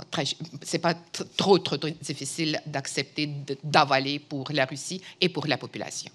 [0.62, 0.94] c'est pas
[1.36, 3.28] trop, trop difficile d'accepter
[3.62, 6.10] d'avaler pour la Russie et pour la population.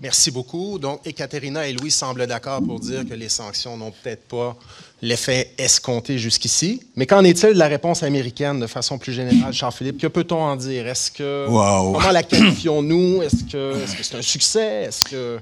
[0.00, 0.78] Merci beaucoup.
[0.78, 4.54] Donc, Ekaterina et Louis semblent d'accord pour dire que les sanctions n'ont peut-être pas
[5.00, 6.82] l'effet escompté jusqu'ici.
[6.96, 9.98] Mais qu'en est-il de la réponse américaine de façon plus générale, Charles-Philippe?
[9.98, 10.86] Que peut-on en dire?
[10.86, 11.46] Est-ce que.
[11.46, 13.22] Comment la qualifions-nous?
[13.22, 14.84] Est-ce que c'est -ce un succès?
[14.88, 15.40] Est-ce que.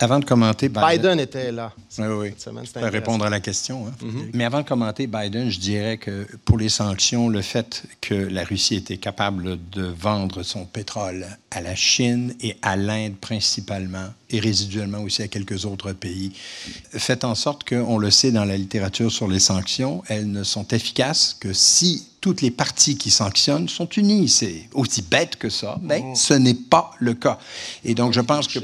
[0.00, 1.72] Avant de commenter, Biden, était là.
[1.98, 2.30] Oui, oui.
[2.72, 3.86] Pour répondre à la question.
[3.86, 3.92] Hein.
[4.02, 4.30] Mm-hmm.
[4.34, 8.42] Mais avant de commenter Biden, je dirais que pour les sanctions, le fait que la
[8.42, 14.40] Russie était capable de vendre son pétrole à la Chine et à l'Inde principalement, et
[14.40, 16.32] résiduellement aussi à quelques autres pays,
[16.90, 20.66] fait en sorte qu'on le sait dans la littérature sur les sanctions, elles ne sont
[20.68, 24.28] efficaces que si toutes les parties qui sanctionnent sont unies.
[24.28, 26.16] C'est aussi bête que ça, mais mm-hmm.
[26.16, 27.38] ce n'est pas le cas.
[27.84, 28.58] Et donc, je pense que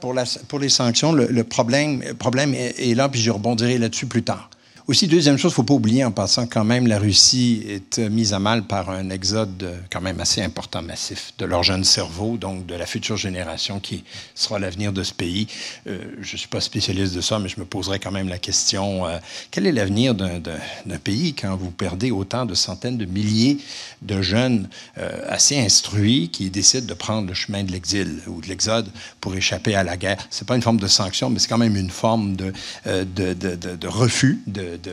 [0.00, 4.50] pour, les sanctions, le, problème, problème est, là, puis je rebondirai là-dessus plus tard.
[4.88, 7.98] Aussi, deuxième chose, il ne faut pas oublier en passant quand même, la Russie est
[7.98, 12.36] mise à mal par un exode quand même assez important, massif, de leur jeune cerveau,
[12.36, 14.04] donc de la future génération qui
[14.36, 15.48] sera l'avenir de ce pays.
[15.88, 18.38] Euh, je ne suis pas spécialiste de ça, mais je me poserai quand même la
[18.38, 19.18] question, euh,
[19.50, 23.58] quel est l'avenir d'un pays quand vous perdez autant de centaines de milliers
[24.02, 24.68] de jeunes
[24.98, 28.88] euh, assez instruits qui décident de prendre le chemin de l'exil ou de l'exode
[29.20, 30.24] pour échapper à la guerre?
[30.30, 32.52] Ce n'est pas une forme de sanction, mais c'est quand même une forme de,
[32.84, 34.92] de refus, de de,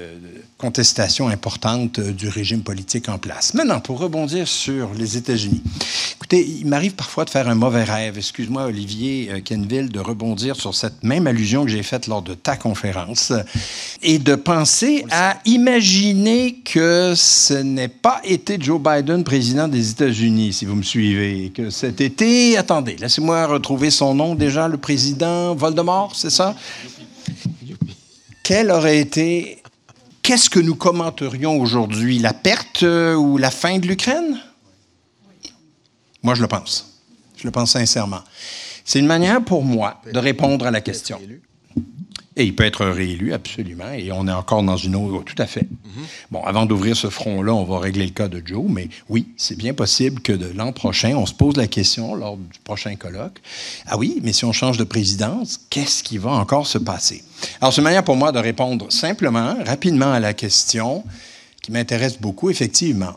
[0.58, 3.54] contestation importante euh, du régime politique en place.
[3.54, 5.62] Maintenant, pour rebondir sur les États-Unis.
[6.16, 8.18] Écoutez, il m'arrive parfois de faire un mauvais rêve.
[8.18, 12.34] Excuse-moi, Olivier euh, Kenville, de rebondir sur cette même allusion que j'ai faite lors de
[12.34, 13.34] ta conférence
[14.02, 20.54] et de penser à imaginer que ce n'est pas été Joe Biden président des États-Unis,
[20.54, 25.56] si vous me suivez, que cet été, attendez, laissez-moi retrouver son nom déjà, le président
[25.56, 26.56] Voldemort, c'est ça?
[28.44, 29.63] Quel aurait été
[30.24, 32.18] Qu'est-ce que nous commenterions aujourd'hui?
[32.18, 34.40] La perte euh, ou la fin de l'Ukraine?
[36.24, 37.02] Moi, je le pense.
[37.36, 38.22] Je le pense sincèrement.
[38.86, 41.20] C'est une manière pour moi de répondre à la question.
[42.36, 43.92] Et il peut être réélu, absolument.
[43.92, 45.24] Et on est encore dans une autre.
[45.24, 45.62] Tout à fait.
[45.64, 46.06] Mm-hmm.
[46.32, 48.66] Bon, avant d'ouvrir ce front-là, on va régler le cas de Joe.
[48.68, 52.38] Mais oui, c'est bien possible que de l'an prochain, on se pose la question lors
[52.38, 53.40] du prochain colloque.
[53.86, 57.24] Ah oui, mais si on change de présidence, qu'est-ce qui va encore se passer?
[57.62, 61.04] Alors, c'est une manière pour moi de répondre simplement, rapidement à la question
[61.62, 63.14] qui m'intéresse beaucoup, effectivement.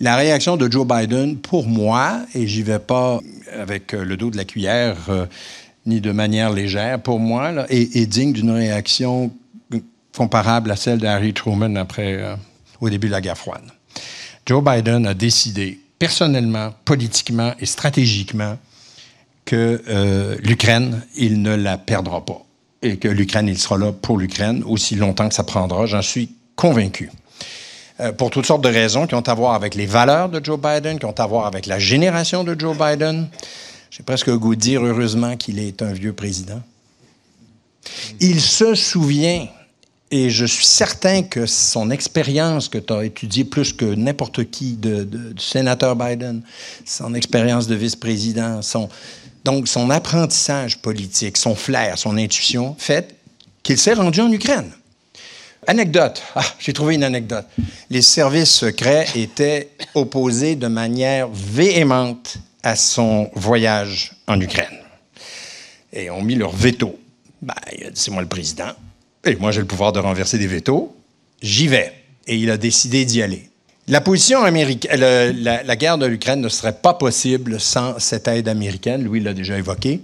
[0.00, 3.20] La réaction de Joe Biden, pour moi, et j'y vais pas
[3.58, 5.26] avec le dos de la cuillère, euh,
[5.90, 9.30] ni de manière légère, pour moi, est, digne d'une réaction
[10.16, 12.34] comparable à celle d'Harry Truman après, euh,
[12.80, 13.64] au début de la guerre froide.
[14.46, 18.56] Joe Biden a décidé, personnellement, politiquement et stratégiquement,
[19.44, 22.42] que euh, l'Ukraine, il ne la perdra pas.
[22.82, 25.86] Et que l'Ukraine, il sera là pour l'Ukraine aussi longtemps que ça prendra.
[25.86, 27.10] J'en suis convaincu.
[28.00, 30.58] Euh, pour toutes sortes de raisons qui ont à voir avec les valeurs de Joe
[30.58, 33.28] Biden, qui ont à voir avec la génération de Joe Biden.
[33.90, 36.62] J'ai presque goût de dire, heureusement, qu'il est un vieux président.
[38.20, 39.48] Il se souvient,
[40.12, 44.74] et je suis certain que son expérience que tu as étudiée plus que n'importe qui
[44.74, 46.42] de, du sénateur Biden,
[46.84, 48.88] son expérience de vice-président, son,
[49.44, 53.16] donc son apprentissage politique, son flair, son intuition, fait
[53.62, 54.70] qu'il s'est rendu en Ukraine.
[55.66, 56.22] Anecdote.
[56.36, 57.46] Ah, j'ai trouvé une anecdote.
[57.90, 64.78] Les services secrets étaient opposés de manière véhémente à son voyage en Ukraine.
[65.92, 66.98] Et ont mis leur veto.
[67.42, 67.54] Ben,
[67.94, 68.72] c'est moi le président.
[69.24, 70.94] Et moi, j'ai le pouvoir de renverser des vétos.
[71.42, 71.92] J'y vais.
[72.26, 73.48] Et il a décidé d'y aller.
[73.88, 78.46] La position américaine, la, la, guerre de l'Ukraine ne serait pas possible sans cette aide
[78.46, 79.02] américaine.
[79.02, 80.00] Louis l'a déjà évoqué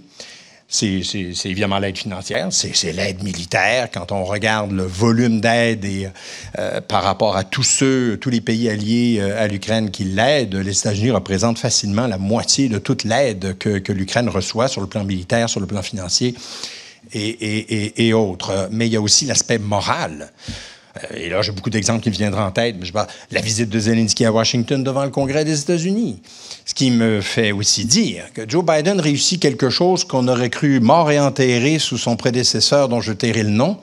[0.69, 3.89] c'est évidemment l'aide financière, c'est l'aide militaire.
[3.89, 6.09] Quand on regarde le volume d'aide et
[6.59, 10.55] euh, par rapport à tous ceux, tous les pays alliés euh, à l'Ukraine qui l'aident,
[10.55, 14.87] les États-Unis représentent facilement la moitié de toute l'aide que, que l'Ukraine reçoit sur le
[14.87, 16.35] plan militaire, sur le plan financier
[17.13, 18.67] et, et, et, et autres.
[18.69, 20.33] Mais il y a aussi l'aspect moral.
[20.97, 22.75] Euh, et là, j'ai beaucoup d'exemples qui me viendraient en tête.
[22.79, 26.21] Mais je parle, la visite de Zelensky à Washington devant le Congrès des États-Unis.
[26.65, 30.79] Ce qui me fait aussi dire que Joe Biden réussit quelque chose qu'on aurait cru
[30.79, 33.77] mort et enterré sous son prédécesseur, dont je tairai le nom.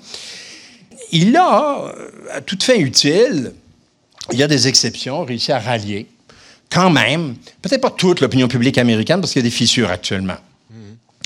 [1.12, 1.92] Il a,
[2.32, 3.52] à toute fin utile,
[4.32, 6.06] il y a des exceptions, réussi à rallier,
[6.70, 10.36] quand même, peut-être pas toute l'opinion publique américaine, parce qu'il y a des fissures actuellement.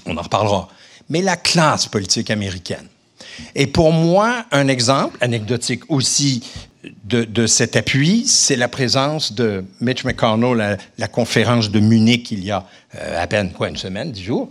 [0.04, 0.68] On en reparlera.
[1.08, 2.86] Mais la classe politique américaine
[3.54, 6.42] et pour moi, un exemple anecdotique aussi
[7.04, 12.44] de, cet appui, c'est la présence de Mitch McConnell à la conférence de Munich il
[12.44, 12.66] y a
[12.96, 14.48] euh, à peine quoi, une semaine, dix jours,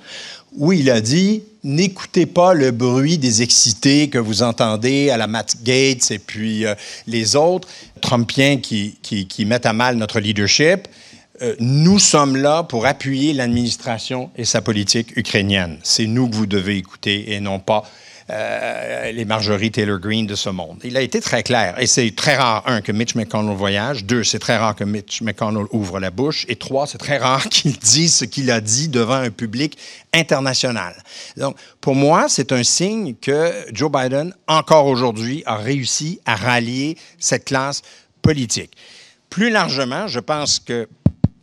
[0.56, 5.28] où il a dit N'écoutez pas le bruit des excités que vous entendez à la
[5.28, 6.76] Matt Gates et puis euh,
[7.08, 7.68] les autres
[8.02, 10.88] Trumpiens qui, qui, mettent à mal notre leadership.
[11.42, 15.78] Euh, nous sommes là pour appuyer l'administration et sa politique ukrainienne.
[15.84, 17.84] C'est nous que vous devez écouter et non pas
[18.30, 20.80] euh, les Marjorie Taylor Greene de ce monde.
[20.84, 21.80] Il a été très clair.
[21.80, 24.04] Et c'est très rare, un, que Mitch McConnell voyage.
[24.04, 26.46] Deux, c'est très rare que Mitch McConnell ouvre la bouche.
[26.50, 29.78] Et trois, c'est très rare qu'il dise ce qu'il a dit devant un public
[30.14, 30.94] international.
[31.38, 36.98] Donc, pour moi, c'est un signe que Joe Biden, encore aujourd'hui, a réussi à rallier
[37.20, 37.82] cette classe
[38.22, 38.76] politique.
[39.30, 40.88] Plus largement, je pense que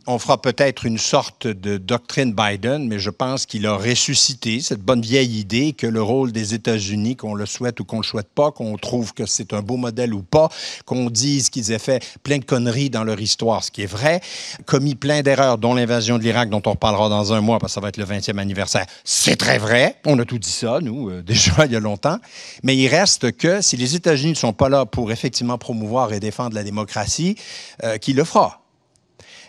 [0.07, 4.81] on fera peut-être une sorte de doctrine Biden, mais je pense qu'il a ressuscité cette
[4.81, 8.07] bonne vieille idée que le rôle des États-Unis, qu'on le souhaite ou qu'on ne le
[8.07, 10.49] souhaite pas, qu'on trouve que c'est un beau modèle ou pas,
[10.85, 14.21] qu'on dise qu'ils aient fait plein de conneries dans leur histoire, ce qui est vrai,
[14.65, 17.75] commis plein d'erreurs, dont l'invasion de l'Irak, dont on reparlera dans un mois, parce que
[17.75, 18.85] ça va être le 20e anniversaire.
[19.03, 19.95] C'est très vrai.
[20.05, 22.19] On a tout dit ça, nous, euh, déjà il y a longtemps.
[22.63, 26.19] Mais il reste que si les États-Unis ne sont pas là pour effectivement promouvoir et
[26.19, 27.35] défendre la démocratie,
[27.83, 28.64] euh, qui le fera?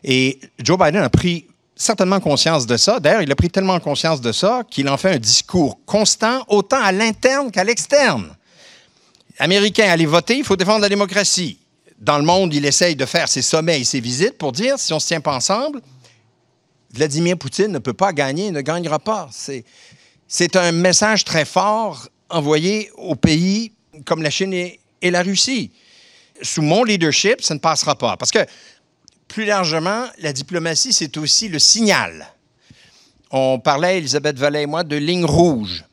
[0.09, 3.01] Et Joe Biden a pris certainement conscience de ça.
[3.01, 6.81] D'ailleurs, il a pris tellement conscience de ça qu'il en fait un discours constant, autant
[6.81, 8.35] à l'interne qu'à l'externe.
[9.39, 11.59] Américain, allez voter, il faut défendre la démocratie.
[11.99, 14.93] Dans le monde, il essaye de faire ses sommets et ses visites pour dire si
[14.93, 15.83] on ne se tient pas ensemble,
[16.93, 19.29] Vladimir Poutine ne peut pas gagner, ne gagnera pas.
[20.29, 23.73] C'est un message très fort envoyé aux pays
[24.05, 25.73] comme la Chine et, et la Russie.
[26.43, 28.17] Sous mon leadership, ça ne passera pas.
[28.17, 28.39] Parce que
[29.29, 32.27] plus largement, la diplomatie, c'est aussi le signal.
[33.31, 35.85] On parlait, Elisabeth Vallée et moi, de lignes rouges.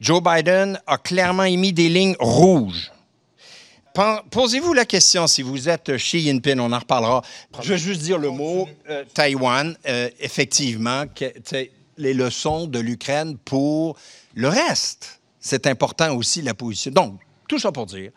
[0.00, 2.90] Joe Biden a clairement émis des lignes rouges.
[4.30, 7.22] Posez-vous la question, si vous êtes Xi Jinping, on en reparlera.
[7.62, 11.04] Je veux juste dire le mot euh, Taïwan, euh, effectivement,
[11.96, 13.96] les leçons de l'Ukraine pour
[14.34, 15.20] le reste.
[15.38, 16.90] C'est important aussi la position.
[16.90, 18.10] Donc, tout ça pour dire,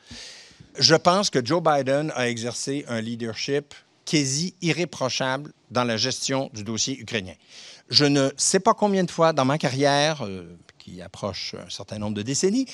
[0.79, 3.75] je pense que Joe Biden a exercé un leadership
[4.07, 7.33] quasi irréprochable dans la gestion du dossier ukrainien.
[7.89, 11.99] Je ne sais pas combien de fois dans ma carrière, euh, qui approche un certain
[11.99, 12.65] nombre de décennies,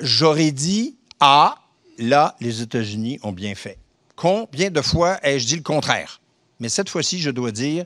[0.00, 1.56] j'aurais dit Ah,
[1.98, 3.78] là, les États-Unis ont bien fait.
[4.16, 6.20] Combien de fois ai-je dit le contraire?
[6.58, 7.84] Mais cette fois-ci, je dois dire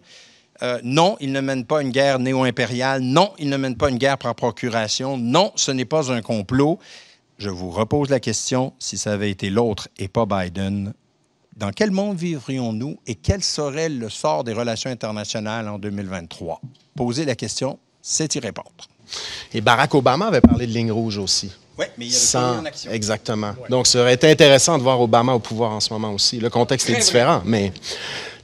[0.62, 3.00] euh, non, ils ne mènent pas une guerre néo-impériale.
[3.02, 5.18] Non, ils ne mènent pas une guerre par procuration.
[5.18, 6.78] Non, ce n'est pas un complot.
[7.38, 10.94] Je vous repose la question, si ça avait été l'autre et pas Biden,
[11.56, 16.60] dans quel monde vivrions-nous et quel serait le sort des relations internationales en 2023?
[16.96, 18.70] Poser la question, c'est y répondre.
[19.52, 21.52] Et Barack Obama avait parlé de ligne rouge aussi.
[21.78, 22.58] Oui, mais il y avait Sans...
[22.60, 22.90] en action.
[22.90, 23.54] Exactement.
[23.68, 26.38] Donc, ça aurait été intéressant de voir Obama au pouvoir en ce moment aussi.
[26.38, 27.72] Le contexte est différent, mais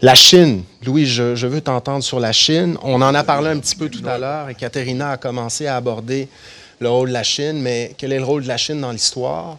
[0.02, 2.76] la Chine, Louis, je, je veux t'entendre sur la Chine.
[2.82, 5.76] On en a parlé un petit peu tout à l'heure et Katerina a commencé à
[5.76, 6.28] aborder
[6.80, 9.58] le rôle de la Chine, mais quel est le rôle de la Chine dans l'histoire?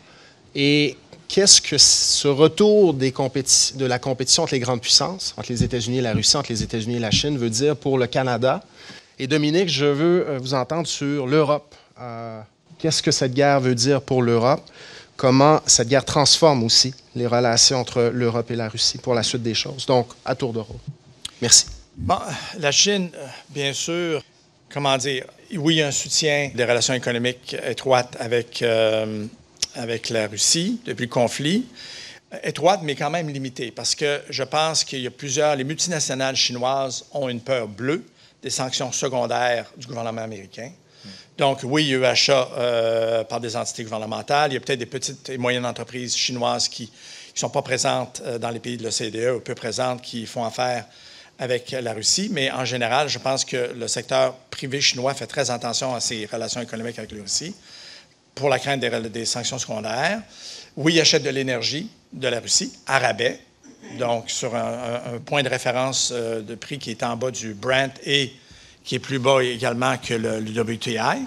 [0.55, 0.97] Et
[1.31, 6.01] qu'est-ce que ce retour de la compétition entre les grandes puissances, entre les États-Unis et
[6.01, 8.61] la Russie, entre les États-Unis et la Chine, veut dire pour le Canada?
[9.17, 11.73] Et Dominique, je veux euh, vous entendre sur l'Europe.
[12.01, 12.41] Euh,
[12.77, 14.61] qu'est-ce que cette guerre veut dire pour l'Europe?
[15.15, 19.43] Comment cette guerre transforme aussi les relations entre l'Europe et la Russie pour la suite
[19.43, 19.85] des choses?
[19.85, 20.79] Donc, à tour de rôle.
[21.41, 21.67] Merci.
[21.95, 22.19] Bon,
[22.59, 24.21] la Chine, euh, bien sûr,
[24.69, 25.25] comment dire,
[25.55, 28.63] oui, un soutien des relations économiques étroites avec
[29.75, 31.65] avec la Russie depuis le conflit,
[32.43, 36.35] étroite, mais quand même limitée, parce que je pense qu'il y a plusieurs, les multinationales
[36.35, 38.03] chinoises ont une peur bleue
[38.41, 40.71] des sanctions secondaires du gouvernement américain.
[41.37, 44.51] Donc, oui, il y a eu achat euh, par des entités gouvernementales.
[44.51, 48.21] Il y a peut-être des petites et moyennes entreprises chinoises qui ne sont pas présentes
[48.25, 50.85] euh, dans les pays de l'OCDE ou peu présentes qui font affaire
[51.39, 52.29] avec la Russie.
[52.31, 56.27] Mais en général, je pense que le secteur privé chinois fait très attention à ses
[56.31, 57.55] relations économiques avec la Russie
[58.35, 60.21] pour la crainte des, sanctions secondaires.
[60.75, 63.39] Oui, il achète de l'énergie de la Russie, à rabais,
[63.97, 67.93] donc sur un, point de référence euh, de prix qui est en bas du Brent
[68.05, 68.33] et
[68.83, 71.25] qui est plus bas également que le, WTI.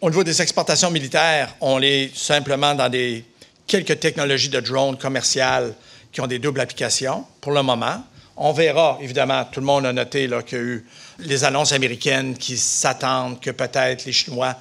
[0.00, 3.24] Au niveau des exportations militaires, on est simplement dans des
[3.66, 5.74] quelques technologies de drones commerciales
[6.12, 8.02] qui ont des doubles applications pour le moment.
[8.36, 10.86] On verra, évidemment, tout le monde a noté qu'il y a eu
[11.18, 14.56] les annonces américaines qui s'attendent que peut-être les Chinois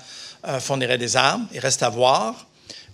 [0.59, 1.47] fournirait des armes.
[1.53, 2.45] Il reste à voir.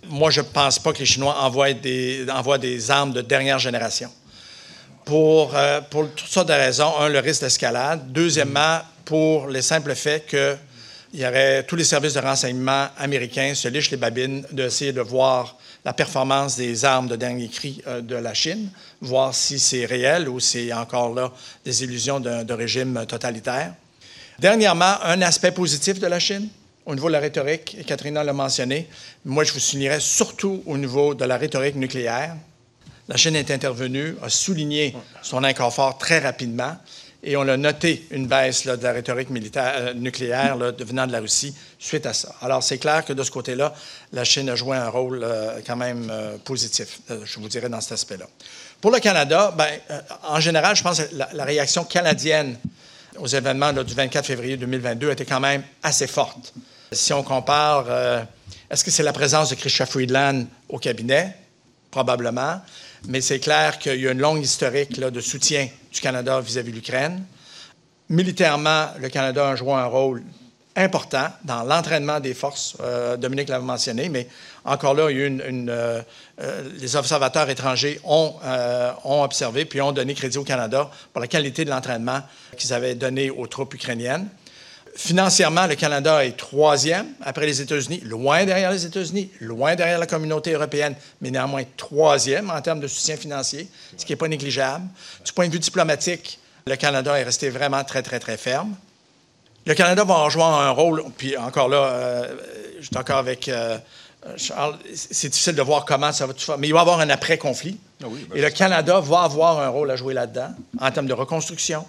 [0.08, 3.58] Moi, je ne pense pas que les Chinois envoient des, envoient des armes de dernière
[3.58, 4.10] génération.
[5.04, 6.96] Pour, euh, pour toutes sortes de raisons.
[6.98, 8.12] Un, le risque d'escalade.
[8.12, 10.56] Deuxièmement, pour le simple fait que
[11.12, 15.00] il y aurait tous les services de renseignement américains se lichent les babines d'essayer de
[15.00, 18.68] voir la performance des armes de dernier cri euh, de la Chine,
[19.00, 21.32] voir si c'est réel ou c'est encore là
[21.64, 23.72] des illusions de régime totalitaire.
[24.38, 26.48] Dernièrement, un aspect positif de la Chine,
[26.86, 28.88] au niveau de la rhétorique, et Katrina l'a mentionné,
[29.24, 32.36] moi je vous soulignerais surtout au niveau de la rhétorique nucléaire.
[33.08, 36.76] La Chine est intervenue, a souligné son inconfort très rapidement,
[37.24, 41.18] et on a noté une baisse de la rhétorique militaire, euh, nucléaire venant de la
[41.18, 42.34] Russie suite à ça.
[42.40, 43.74] Alors c'est clair que de ce côté-là,
[44.12, 47.80] la Chine a joué un rôle euh, quand même euh, positif, je vous dirais, dans
[47.80, 48.26] cet aspect-là.
[48.80, 49.66] Pour le Canada, ben,
[50.22, 52.56] en général, je pense que la, la réaction canadienne
[53.18, 56.52] aux événements du 24 février 2022 était quand même assez forte.
[56.92, 58.22] Si on compare, euh,
[58.70, 61.36] est-ce que c'est la présence de Christian Friedland au cabinet?
[61.96, 62.60] probablement,
[63.08, 66.76] mais c'est clair qu'il y a une longue historique de soutien du Canada vis-à-vis de
[66.76, 67.24] l'Ukraine.
[68.10, 70.22] Militairement, le Canada a joué un rôle
[70.76, 72.76] important dans l'entraînement des forces.
[72.82, 74.28] Euh, Dominique l'avait mentionné, mais
[74.62, 76.02] encore là, euh,
[76.78, 78.34] les observateurs étrangers ont
[79.04, 82.20] observé puis ont donné crédit au Canada pour la qualité de l'entraînement
[82.58, 84.28] qu'ils avaient donné aux troupes ukrainiennes.
[84.96, 90.06] Financièrement, le Canada est troisième après les États-Unis, loin derrière les États-Unis, loin derrière la
[90.06, 93.68] communauté européenne, mais néanmoins troisième en termes de soutien financier,
[93.98, 94.86] ce qui n'est pas négligeable.
[95.22, 98.74] Du point de vue diplomatique, le Canada est resté vraiment très, très, très ferme.
[99.66, 102.34] Le Canada va en jouer un rôle, puis encore là, euh,
[102.80, 103.76] je suis encore avec euh,
[104.36, 107.00] Charles, c'est difficile de voir comment ça va tout faire, mais il va y avoir
[107.00, 107.78] un après-conflit.
[108.02, 111.12] Ah ben et le Canada va avoir un rôle à jouer là-dedans, en termes de
[111.12, 111.84] reconstruction.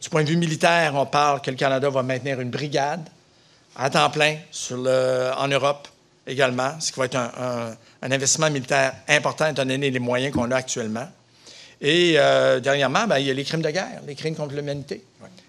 [0.00, 3.08] Du point de vue militaire, on parle que le Canada va maintenir une brigade
[3.74, 5.88] à temps plein sur le, en Europe
[6.26, 10.56] également, ce qui va être un, investissement militaire important étant donné les moyens qu'on a
[10.56, 11.08] actuellement.
[11.80, 15.04] Et euh, dernièrement, ben, il y a les crimes de guerre, les crimes contre l'humanité.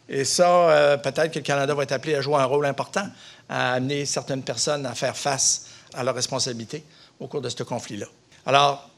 [0.09, 3.05] Et ça, euh, peut-être que le Canada va être appelé à jouer un rôle important,
[3.49, 6.83] à amener certaines personnes à faire face à leurs responsabilités
[7.19, 8.07] au cours de ce conflit-là.
[8.45, 8.89] Alors,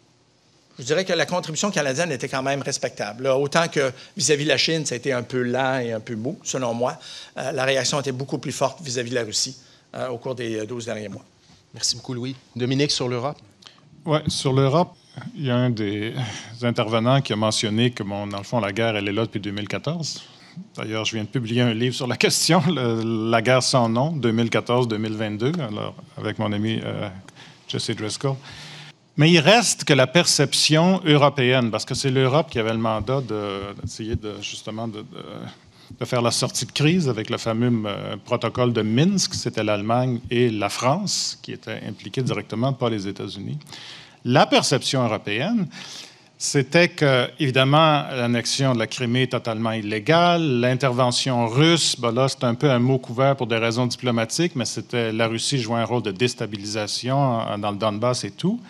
[0.80, 3.28] je dirais que la contribution canadienne était quand même respectable.
[3.28, 6.16] autant que vis-à-vis de la Chine, ça a été un peu lent et un peu
[6.16, 6.98] mou, selon moi,
[7.38, 9.58] euh, la réaction était beaucoup plus forte vis-à-vis de la Russie
[9.96, 11.26] euh, au cours des 12 derniers mois.
[11.74, 12.36] Merci beaucoup, Louis.
[12.56, 13.38] Dominique, sur l'Europe?
[14.06, 14.96] Oui, sur l'Europe,
[15.36, 16.14] il y a un des
[16.62, 20.24] intervenants qui a mentionné que, dans le fond, la guerre, elle est là depuis 2014.
[20.76, 25.54] D'ailleurs, je viens de publier un livre sur la question, La guerre sans nom, 2014-2022,
[26.18, 27.10] avec mon ami euh,
[27.68, 28.36] Jesse Driscoll.
[29.20, 33.20] Mais il reste que la perception européenne, parce que c'est l'Europe qui avait le mandat
[33.20, 35.03] d'essayer de, justement de,
[36.05, 40.49] faire la sortie de crise avec le fameux euh, protocole de Minsk, c'était l'Allemagne et
[40.49, 43.59] la France qui étaient impliquées directement, pas les États-Unis.
[44.24, 45.67] La perception européenne,
[46.38, 50.61] c'était que, évidemment, l'annexion de la Crimée est totalement illégale.
[50.61, 54.63] L'intervention russe, ben là, c'est un peu un mot couvert pour des raisons diplomatiques, mais
[54.63, 58.61] c'était la Russie jouait un rôle de déstabilisation dans le Donbass et tout.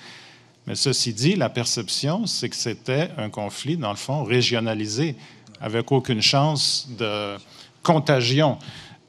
[0.69, 5.15] Mais ceci dit, la perception, c'est que c'était un conflit, dans le fond, régionalisé,
[5.59, 7.37] avec aucune chance de
[7.81, 8.59] contagion.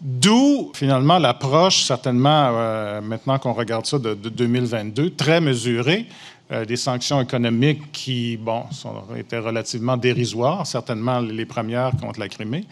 [0.00, 6.06] D'où, finalement, l'approche, certainement, euh, maintenant qu'on regarde ça de, de 2022, très mesurée,
[6.50, 12.30] euh, des sanctions économiques qui, bon, sont, étaient relativement dérisoires, certainement les premières contre la
[12.30, 12.64] Crimée.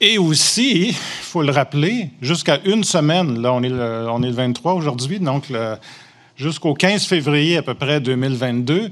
[0.00, 4.28] Et aussi, il faut le rappeler, jusqu'à une semaine, là, on est le, on est
[4.28, 5.50] le 23 aujourd'hui, donc
[6.36, 8.90] jusqu'au 15 février à peu près 2022,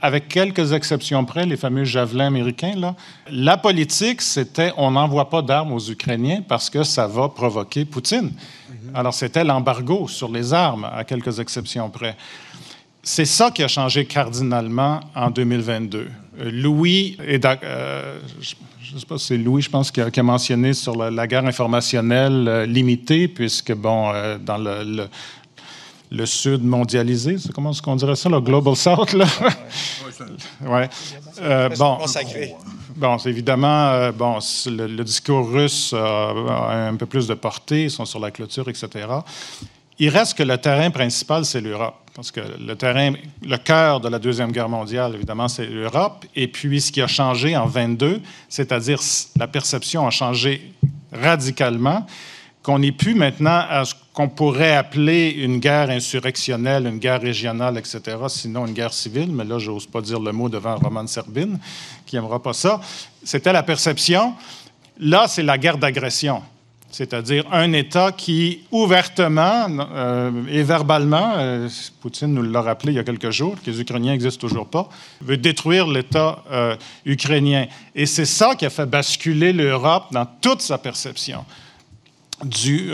[0.00, 2.94] avec quelques exceptions près, les fameux javelins américains, là,
[3.30, 8.30] la politique, c'était on n'envoie pas d'armes aux Ukrainiens parce que ça va provoquer Poutine.
[8.30, 8.94] Mm-hmm.
[8.94, 12.16] Alors, c'était l'embargo sur les armes, à quelques exceptions près.
[13.08, 16.08] C'est ça qui a changé cardinalement en 2022.
[16.40, 18.18] Euh, Louis, euh,
[18.82, 21.46] je ne sais pas si c'est Louis, je pense, qui a, mentionné sur la, guerre
[21.46, 24.12] informationnelle euh, limitée, puisque, bon,
[24.44, 25.08] dans le, le,
[26.26, 29.26] Sud mondialisé, c'est comment est-ce qu'on dirait ça, le Global South, là?
[30.62, 30.88] ouais.
[31.76, 31.98] bon,
[32.96, 38.04] bon, c'est évidemment, bon, le, discours russe a un peu plus de portée, ils sont
[38.04, 39.06] sur la clôture, etc.
[39.98, 41.96] Il reste que le terrain principal, c'est l'Europe.
[42.14, 46.24] Parce que le terrain, le cœur de la Deuxième Guerre mondiale, évidemment, c'est l'Europe.
[46.34, 49.00] Et puis, ce qui a changé en 22, c'est-à-dire
[49.38, 50.72] la perception a changé
[51.12, 52.06] radicalement,
[52.66, 57.78] qu'on n'est plus maintenant à ce qu'on pourrait appeler une guerre insurrectionnelle, une guerre régionale,
[57.78, 59.30] etc., sinon une guerre civile.
[59.30, 61.60] Mais là, je n'ose pas dire le mot devant Roman Serbin,
[62.06, 62.80] qui n'aimera pas ça.
[63.22, 64.34] C'était la perception.
[64.98, 66.42] Là, c'est la guerre d'agression
[66.88, 71.68] c'est-à-dire un État qui, ouvertement euh, et verbalement, euh,
[72.00, 74.88] Poutine nous l'a rappelé il y a quelques jours, que les Ukrainiens n'existent toujours pas,
[75.20, 77.66] veut détruire l'État euh, ukrainien.
[77.94, 81.44] Et c'est ça qui a fait basculer l'Europe dans toute sa perception
[82.44, 82.90] du,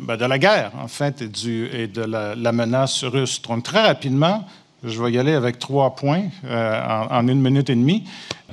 [0.00, 3.40] ben, de la guerre, en fait, et, du, et de la, menace russe.
[3.42, 4.44] Donc, très rapidement,
[4.82, 8.04] je vais y aller avec trois points en, une minute et demie.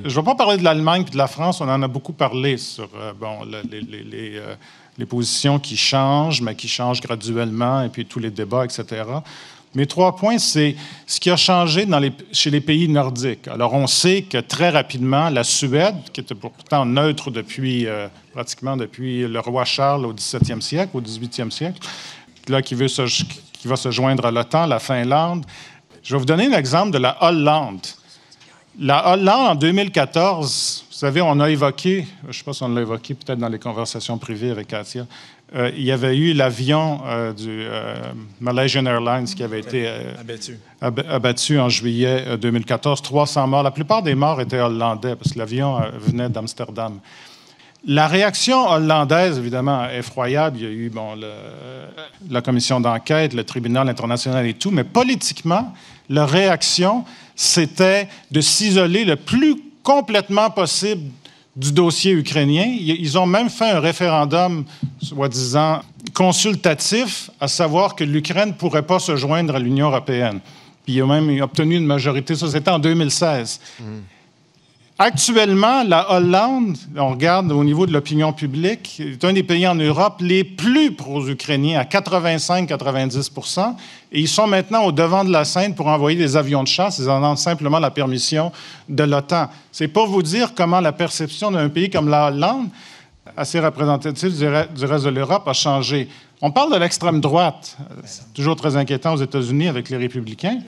[0.04, 2.14] Je ne vais pas parler de l'Allemagne et de la France, on en a beaucoup
[2.14, 2.90] parlé sur
[3.20, 4.42] bon, les, les
[4.98, 9.04] les positions qui changent, mais qui changent graduellement, et puis tous les débats, etc.
[9.76, 10.76] Mes trois points, c'est
[11.08, 11.88] ce qui a changé
[12.32, 13.48] chez les pays nordiques.
[13.48, 18.78] Alors, on sait que très rapidement, la Suède, qui était pourtant neutre depuis euh, pratiquement
[18.78, 21.80] depuis le roi Charles au 17e siècle, au 18e siècle,
[22.48, 25.46] là, qui, veut qui va se joindre à l'OTAN, la Finlande.
[26.04, 27.88] Je vais vous donner un exemple de la Hollande.
[28.80, 32.70] La Hollande, en 2014, vous savez, on a évoqué, je ne sais pas si on
[32.70, 35.06] l'a évoqué peut-être dans les conversations privées avec Katia,
[35.56, 37.66] euh, il y avait eu l'avion euh, du
[38.40, 39.88] Malaysian Airlines qui avait été
[40.82, 41.60] abattu.
[41.60, 43.02] en juillet 2014.
[43.02, 43.64] 300 morts.
[43.64, 47.00] La plupart des morts étaient hollandais parce que l'avion venait d'Amsterdam.
[47.86, 50.58] La réaction hollandaise, évidemment, effroyable.
[50.58, 51.20] Il y a eu bon,
[52.30, 55.74] la commission d'enquête, le tribunal international et tout, mais politiquement,
[56.10, 57.04] leur réaction,
[57.36, 61.12] c'était de s'isoler le plus complètement possible
[61.56, 62.66] du dossier ukrainien.
[62.66, 64.66] Ils ont même fait un référendum,
[65.02, 65.82] soi-disant,
[66.14, 70.40] consultatif, à savoir que l'Ukraine ne pourrait pas se joindre à l'Union européenne.
[70.84, 73.60] Puis ils ont même obtenu une majorité, ça c'était en 2016.
[75.06, 79.76] Actuellement, la Hollande, on regarde au niveau de l'opinion publique, est un des pays en
[79.76, 83.76] Europe les plus pro-ukrainiens, à 85-90%
[84.14, 87.00] et ils sont maintenant au devant de la scène pour envoyer des avions de chasse.
[87.00, 88.54] Ils en ont simplement la permission
[88.88, 89.50] de l'OTAN.
[89.74, 92.70] C'est pour vous dire comment la perception d'un pays comme la Hollande,
[93.36, 96.08] assez représentatif du reste de l'Europe, a changé.
[96.42, 97.76] On parle de l'extrême droite.
[98.06, 100.60] C'est toujours très inquiétant aux États-Unis avec les républicains.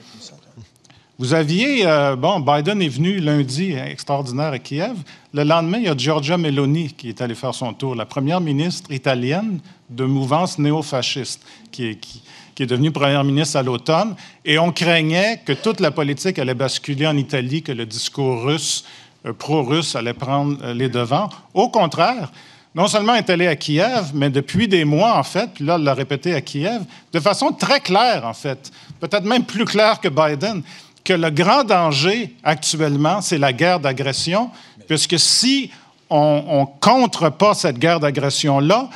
[1.18, 4.96] Vous aviez, euh, bon, Biden est venu lundi, hein, extraordinaire à Kiev.
[5.32, 8.42] Le lendemain, il y a Giorgia Meloni qui est allée faire son tour, la première
[8.42, 11.40] ministre italienne de mouvance néo-fasciste,
[11.72, 14.14] qui est, devenue première ministre à l'automne.
[14.44, 18.84] Et on craignait que toute la politique allait basculer en Italie, que le discours russe,
[19.24, 21.30] euh, pro-russe, allait prendre euh, les devants.
[21.54, 22.30] Au contraire,
[22.74, 25.82] non seulement est allée à Kiev, mais depuis des mois, en fait, puis là, elle
[25.84, 30.08] l'a répété à Kiev, de façon très claire, en fait, peut-être même plus claire que
[30.08, 30.62] Biden
[31.06, 34.50] que le grand danger actuellement, c'est la guerre d'agression,
[34.88, 35.70] puisque si
[36.10, 38.90] on ne contre pas cette guerre d'agression-là,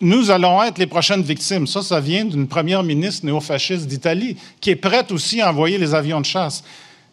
[0.00, 1.66] nous allons être les prochaines victimes.
[1.66, 5.92] Ça, ça vient d'une première ministre néo-fasciste d'Italie, qui est prête aussi à envoyer les
[5.92, 6.62] avions de chasse.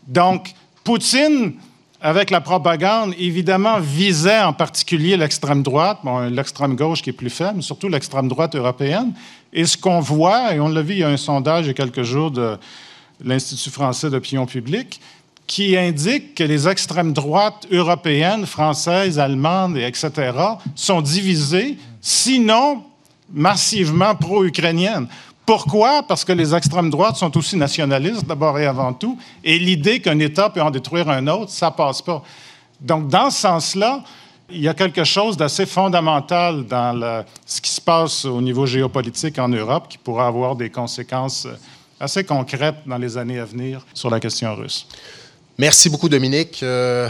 [0.08, 1.54] Donc, Poutine,
[2.00, 5.98] avec la propagande, évidemment, visait en particulier l'extrême droite,
[6.30, 9.14] l'extrême gauche qui est plus faible, surtout l'extrême droite européenne.
[9.52, 11.72] Et ce qu'on voit, et on l'a vu, il y a un sondage il y
[11.72, 12.58] a quelques jours de,
[13.24, 15.00] l'Institut français d'opinion publique,
[15.48, 20.32] qui indique que les extrêmes droites européennes, françaises, allemandes, etc.,
[20.76, 22.84] sont divisées, sinon
[23.32, 25.08] massivement pro-ukrainiennes.
[25.46, 26.04] Pourquoi?
[26.04, 30.20] Parce que les extrêmes droites sont aussi nationalistes, d'abord et avant tout, et l'idée qu'un
[30.20, 32.22] État peut en détruire un autre, ça passe pas.
[32.82, 34.04] Donc, dans ce sens-là,
[34.50, 39.40] il y a quelque chose d'assez fondamental dans ce qui se passe au niveau géopolitique
[39.40, 41.48] en Europe qui pourra avoir des conséquences
[42.00, 44.88] assez concrète dans les années à venir sur la question russe.
[45.58, 46.62] Merci beaucoup, Dominique.
[46.62, 47.10] Euh,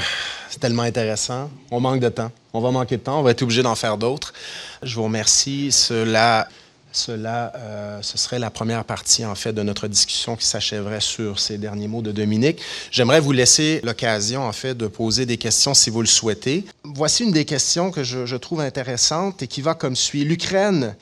[0.49, 1.49] c'est tellement intéressant.
[1.69, 2.31] On manque de temps.
[2.53, 3.19] On va manquer de temps.
[3.19, 4.33] On va être obligé d'en faire d'autres.
[4.81, 5.69] Je vous remercie.
[5.73, 6.47] Cela,
[6.93, 11.39] cela euh, ce serait la première partie, en fait, de notre discussion qui s'achèverait sur
[11.39, 12.61] ces derniers mots de Dominique.
[12.89, 16.65] J'aimerais vous laisser l'occasion, en fait, de poser des questions si vous le souhaitez.
[16.85, 20.23] Voici une des questions que je, je trouve intéressante et qui va comme suit.
[20.23, 20.95] L'Ukraine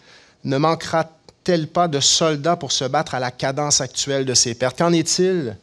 [0.45, 1.11] ne manquera
[1.45, 4.77] t pas de soldats pour se battre à la cadence actuelle de ces pertes?
[4.77, 5.55] Qu'en est-il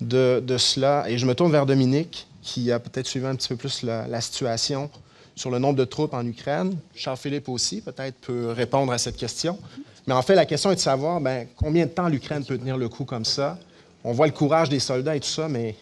[0.00, 1.04] de, cela?
[1.08, 4.20] Et je me tourne vers Dominique, qui a peut-être suivi un petit peu plus la,
[4.20, 4.90] situation
[5.34, 6.76] sur le nombre de troupes en Ukraine.
[6.94, 9.58] Charles-Philippe aussi, peut-être, peut répondre à cette question.
[10.06, 12.76] Mais en fait, la question est de savoir ben, combien de temps l'Ukraine peut tenir
[12.76, 13.58] le coup comme ça?
[14.04, 15.74] On voit le courage des soldats et tout ça, mais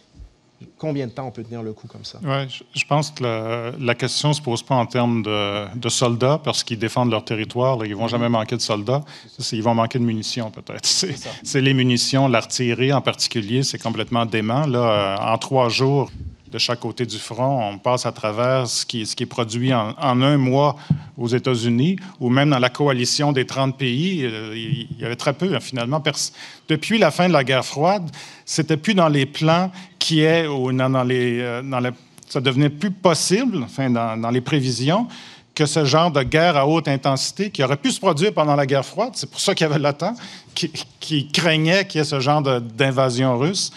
[0.77, 2.19] Combien de temps on peut tenir le coup comme ça?
[2.23, 6.63] Oui, je pense que la, question ne se pose pas en termes de, soldats parce
[6.63, 7.85] qu'ils défendent leur territoire.
[7.85, 9.03] ils ne vont jamais manquer de soldats.
[9.51, 10.85] Ils vont manquer de munitions, peut-être.
[10.85, 14.65] C'est les munitions, l'artillerie en particulier, c'est complètement dément.
[14.65, 16.11] Là, euh, en trois jours,
[16.51, 17.69] de chaque côté du front.
[17.69, 20.75] On passe à travers ce qui, est produit en, un mois
[21.17, 24.25] aux États-Unis ou même dans la coalition des 30 pays.
[24.25, 26.01] Euh, il y avait très peu, hein, finalement.
[26.67, 28.09] Depuis la fin de la guerre froide,
[28.45, 31.81] c'était plus dans les plans qui est ou dans, les, euh, dans
[32.27, 35.07] ça devenait plus possible, enfin, dans, les prévisions,
[35.53, 38.65] que ce genre de guerre à haute intensité qui aurait pu se produire pendant la
[38.65, 40.15] guerre froide, c'est pour ça qu'il y avait l'OTAN,
[40.55, 43.71] qui, qui craignait qu'il y ait ce genre d'invasion russe.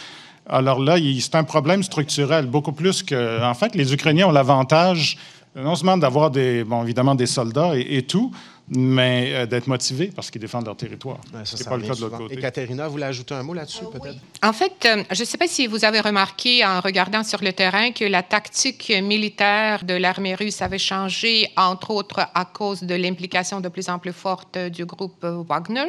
[0.49, 3.43] Alors là, c'est un problème structurel, beaucoup plus que.
[3.43, 5.16] En fait, les Ukrainiens ont l'avantage
[5.55, 8.32] non seulement d'avoir des, bon, évidemment des soldats et, tout,
[8.68, 11.18] mais euh, d'être motivés parce qu'ils défendent leur territoire.
[11.45, 12.34] Ce n'est pas le cas de l'autre côté.
[12.34, 14.16] Et Katerina, vous voulez ajouter un mot là-dessus, peut-être?
[14.43, 17.53] En fait, euh, je ne sais pas si vous avez remarqué en regardant sur le
[17.53, 22.95] terrain que la tactique militaire de l'armée russe avait changé, entre autres à cause de
[22.95, 25.88] l'implication de plus en plus forte du groupe Wagner.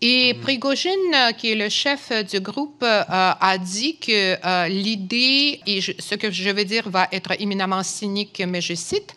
[0.00, 0.40] Et mhm.
[0.40, 5.80] Prigogine, euh, qui est le chef euh, du groupe, euh, a dit que l'idée, et
[5.80, 9.14] ce que je vais dire va être éminemment cynique, mais je cite,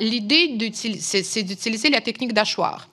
[0.00, 0.58] l'idée,
[0.98, 2.88] c'est d'utiliser la technique d'achoir.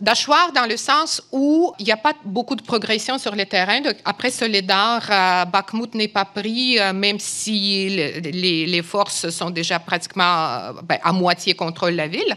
[0.00, 3.80] D'achoir dans le sens où il n'y a pas beaucoup de progression sur le terrain.
[4.04, 11.12] après Soledar, Bakhmut n'est pas pris, même si les, forces sont déjà pratiquement ben, à
[11.12, 12.36] moitié contre la ville.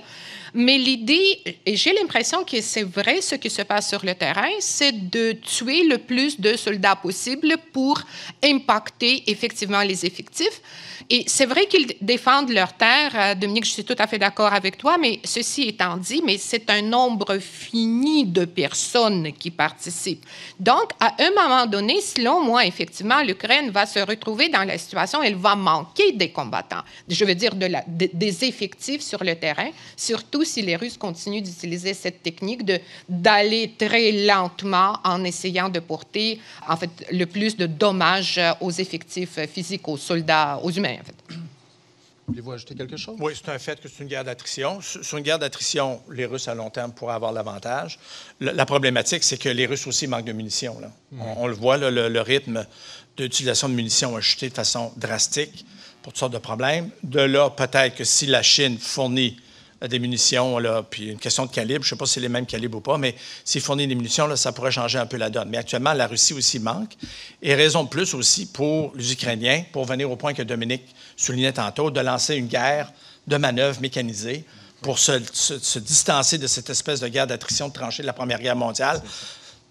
[0.59, 4.49] Mais l'idée, et j'ai l'impression que c'est vrai ce qui se passe sur le terrain,
[4.59, 8.01] c'est de tuer le plus de soldats possible pour
[8.43, 10.59] impacter effectivement les effectifs.
[11.11, 13.11] Et c'est vrai qu'ils défendent leur terre.
[13.13, 16.39] Euh, Dominique, je suis tout à fait d'accord avec toi, mais ceci étant dit, mais
[16.39, 20.25] c'est un nombre fini de personnes qui participent.
[20.59, 25.21] Donc, à un moment donné, selon moi, effectivement, l'Ukraine va se retrouver dans la situation,
[25.21, 30.61] elle va manquer des combattants, je veux dire des effectifs sur le terrain, surtout si
[30.61, 32.79] les Russes continuent d'utiliser cette technique de
[33.09, 39.39] d'aller très lentement en essayant de porter, en fait, le plus de dommages aux effectifs
[39.45, 40.97] physiques, aux soldats, aux humains.
[42.27, 43.15] Voulez-vous ajouter quelque chose?
[43.19, 44.81] Oui, c'est un fait que c'est une guerre d'attrition.
[44.81, 47.99] Sur une guerre d'attrition, les Russes à long terme pourraient avoir l'avantage.
[48.41, 50.77] La, problématique, c'est que les Russes aussi manquent de munitions.
[50.81, 50.91] Là.
[51.37, 52.65] On, le voit, le, rythme
[53.15, 55.65] d'utilisation de munitions a chuté de façon drastique
[56.03, 56.89] pour toutes sortes de problèmes.
[57.01, 59.37] De là, peut-être que si la Chine fournit
[59.85, 62.29] des munitions, là, puis une question de calibre, je ne sais pas si c'est les
[62.29, 63.15] mêmes calibres ou pas, mais
[63.45, 65.49] s'il fournit des munitions, là, ça pourrait changer un peu la donne.
[65.49, 66.93] Mais actuellement, la Russie aussi manque.
[67.43, 70.83] Et raison de plus aussi pour les Ukrainiens, pour venir au point que Dominique
[71.15, 72.91] soulignait tantôt, de lancer une guerre
[73.27, 74.45] de manœuvre mécanisée
[74.81, 78.55] pour se, distancer de cette espèce de guerre d'attrition de tranchée de la Première Guerre
[78.55, 79.01] mondiale.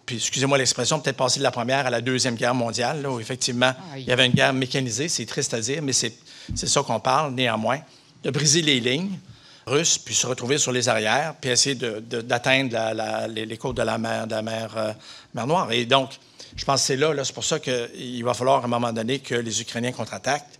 [0.05, 3.73] Puis, excusez-moi l'expression, peut-être passer de la Première à la Deuxième Guerre mondiale, où effectivement,
[3.97, 5.09] il y avait une guerre mécanisée.
[5.09, 6.13] C'est triste à dire, mais c'est
[6.55, 7.81] ça qu'on parle, néanmoins,
[8.23, 9.19] de briser les lignes
[9.67, 14.95] puis se retrouver sur les arrières, puis essayer d'atteindre les, côtes de la euh, mer,
[15.35, 15.73] Noire.
[15.73, 16.11] Et donc,
[16.55, 19.19] je pense que c'est là, c'est pour ça qu'il va falloir à un moment donné
[19.19, 20.59] que les Ukrainiens contre-attaquent,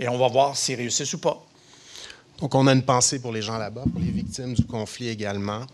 [0.00, 1.44] et on va voir s'ils réussissent ou pas.
[2.40, 5.66] Donc, on a une pensée pour les gens là-bas, pour les victimes du conflit également.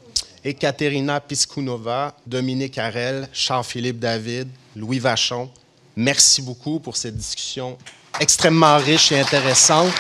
[0.43, 5.49] Ekaterina Piskunova, Dominique Harel, Charles-Philippe David, Louis Vachon,
[5.95, 7.79] merci beaucoup pour cette discussion
[8.19, 9.93] extrêmement riche et intéressante.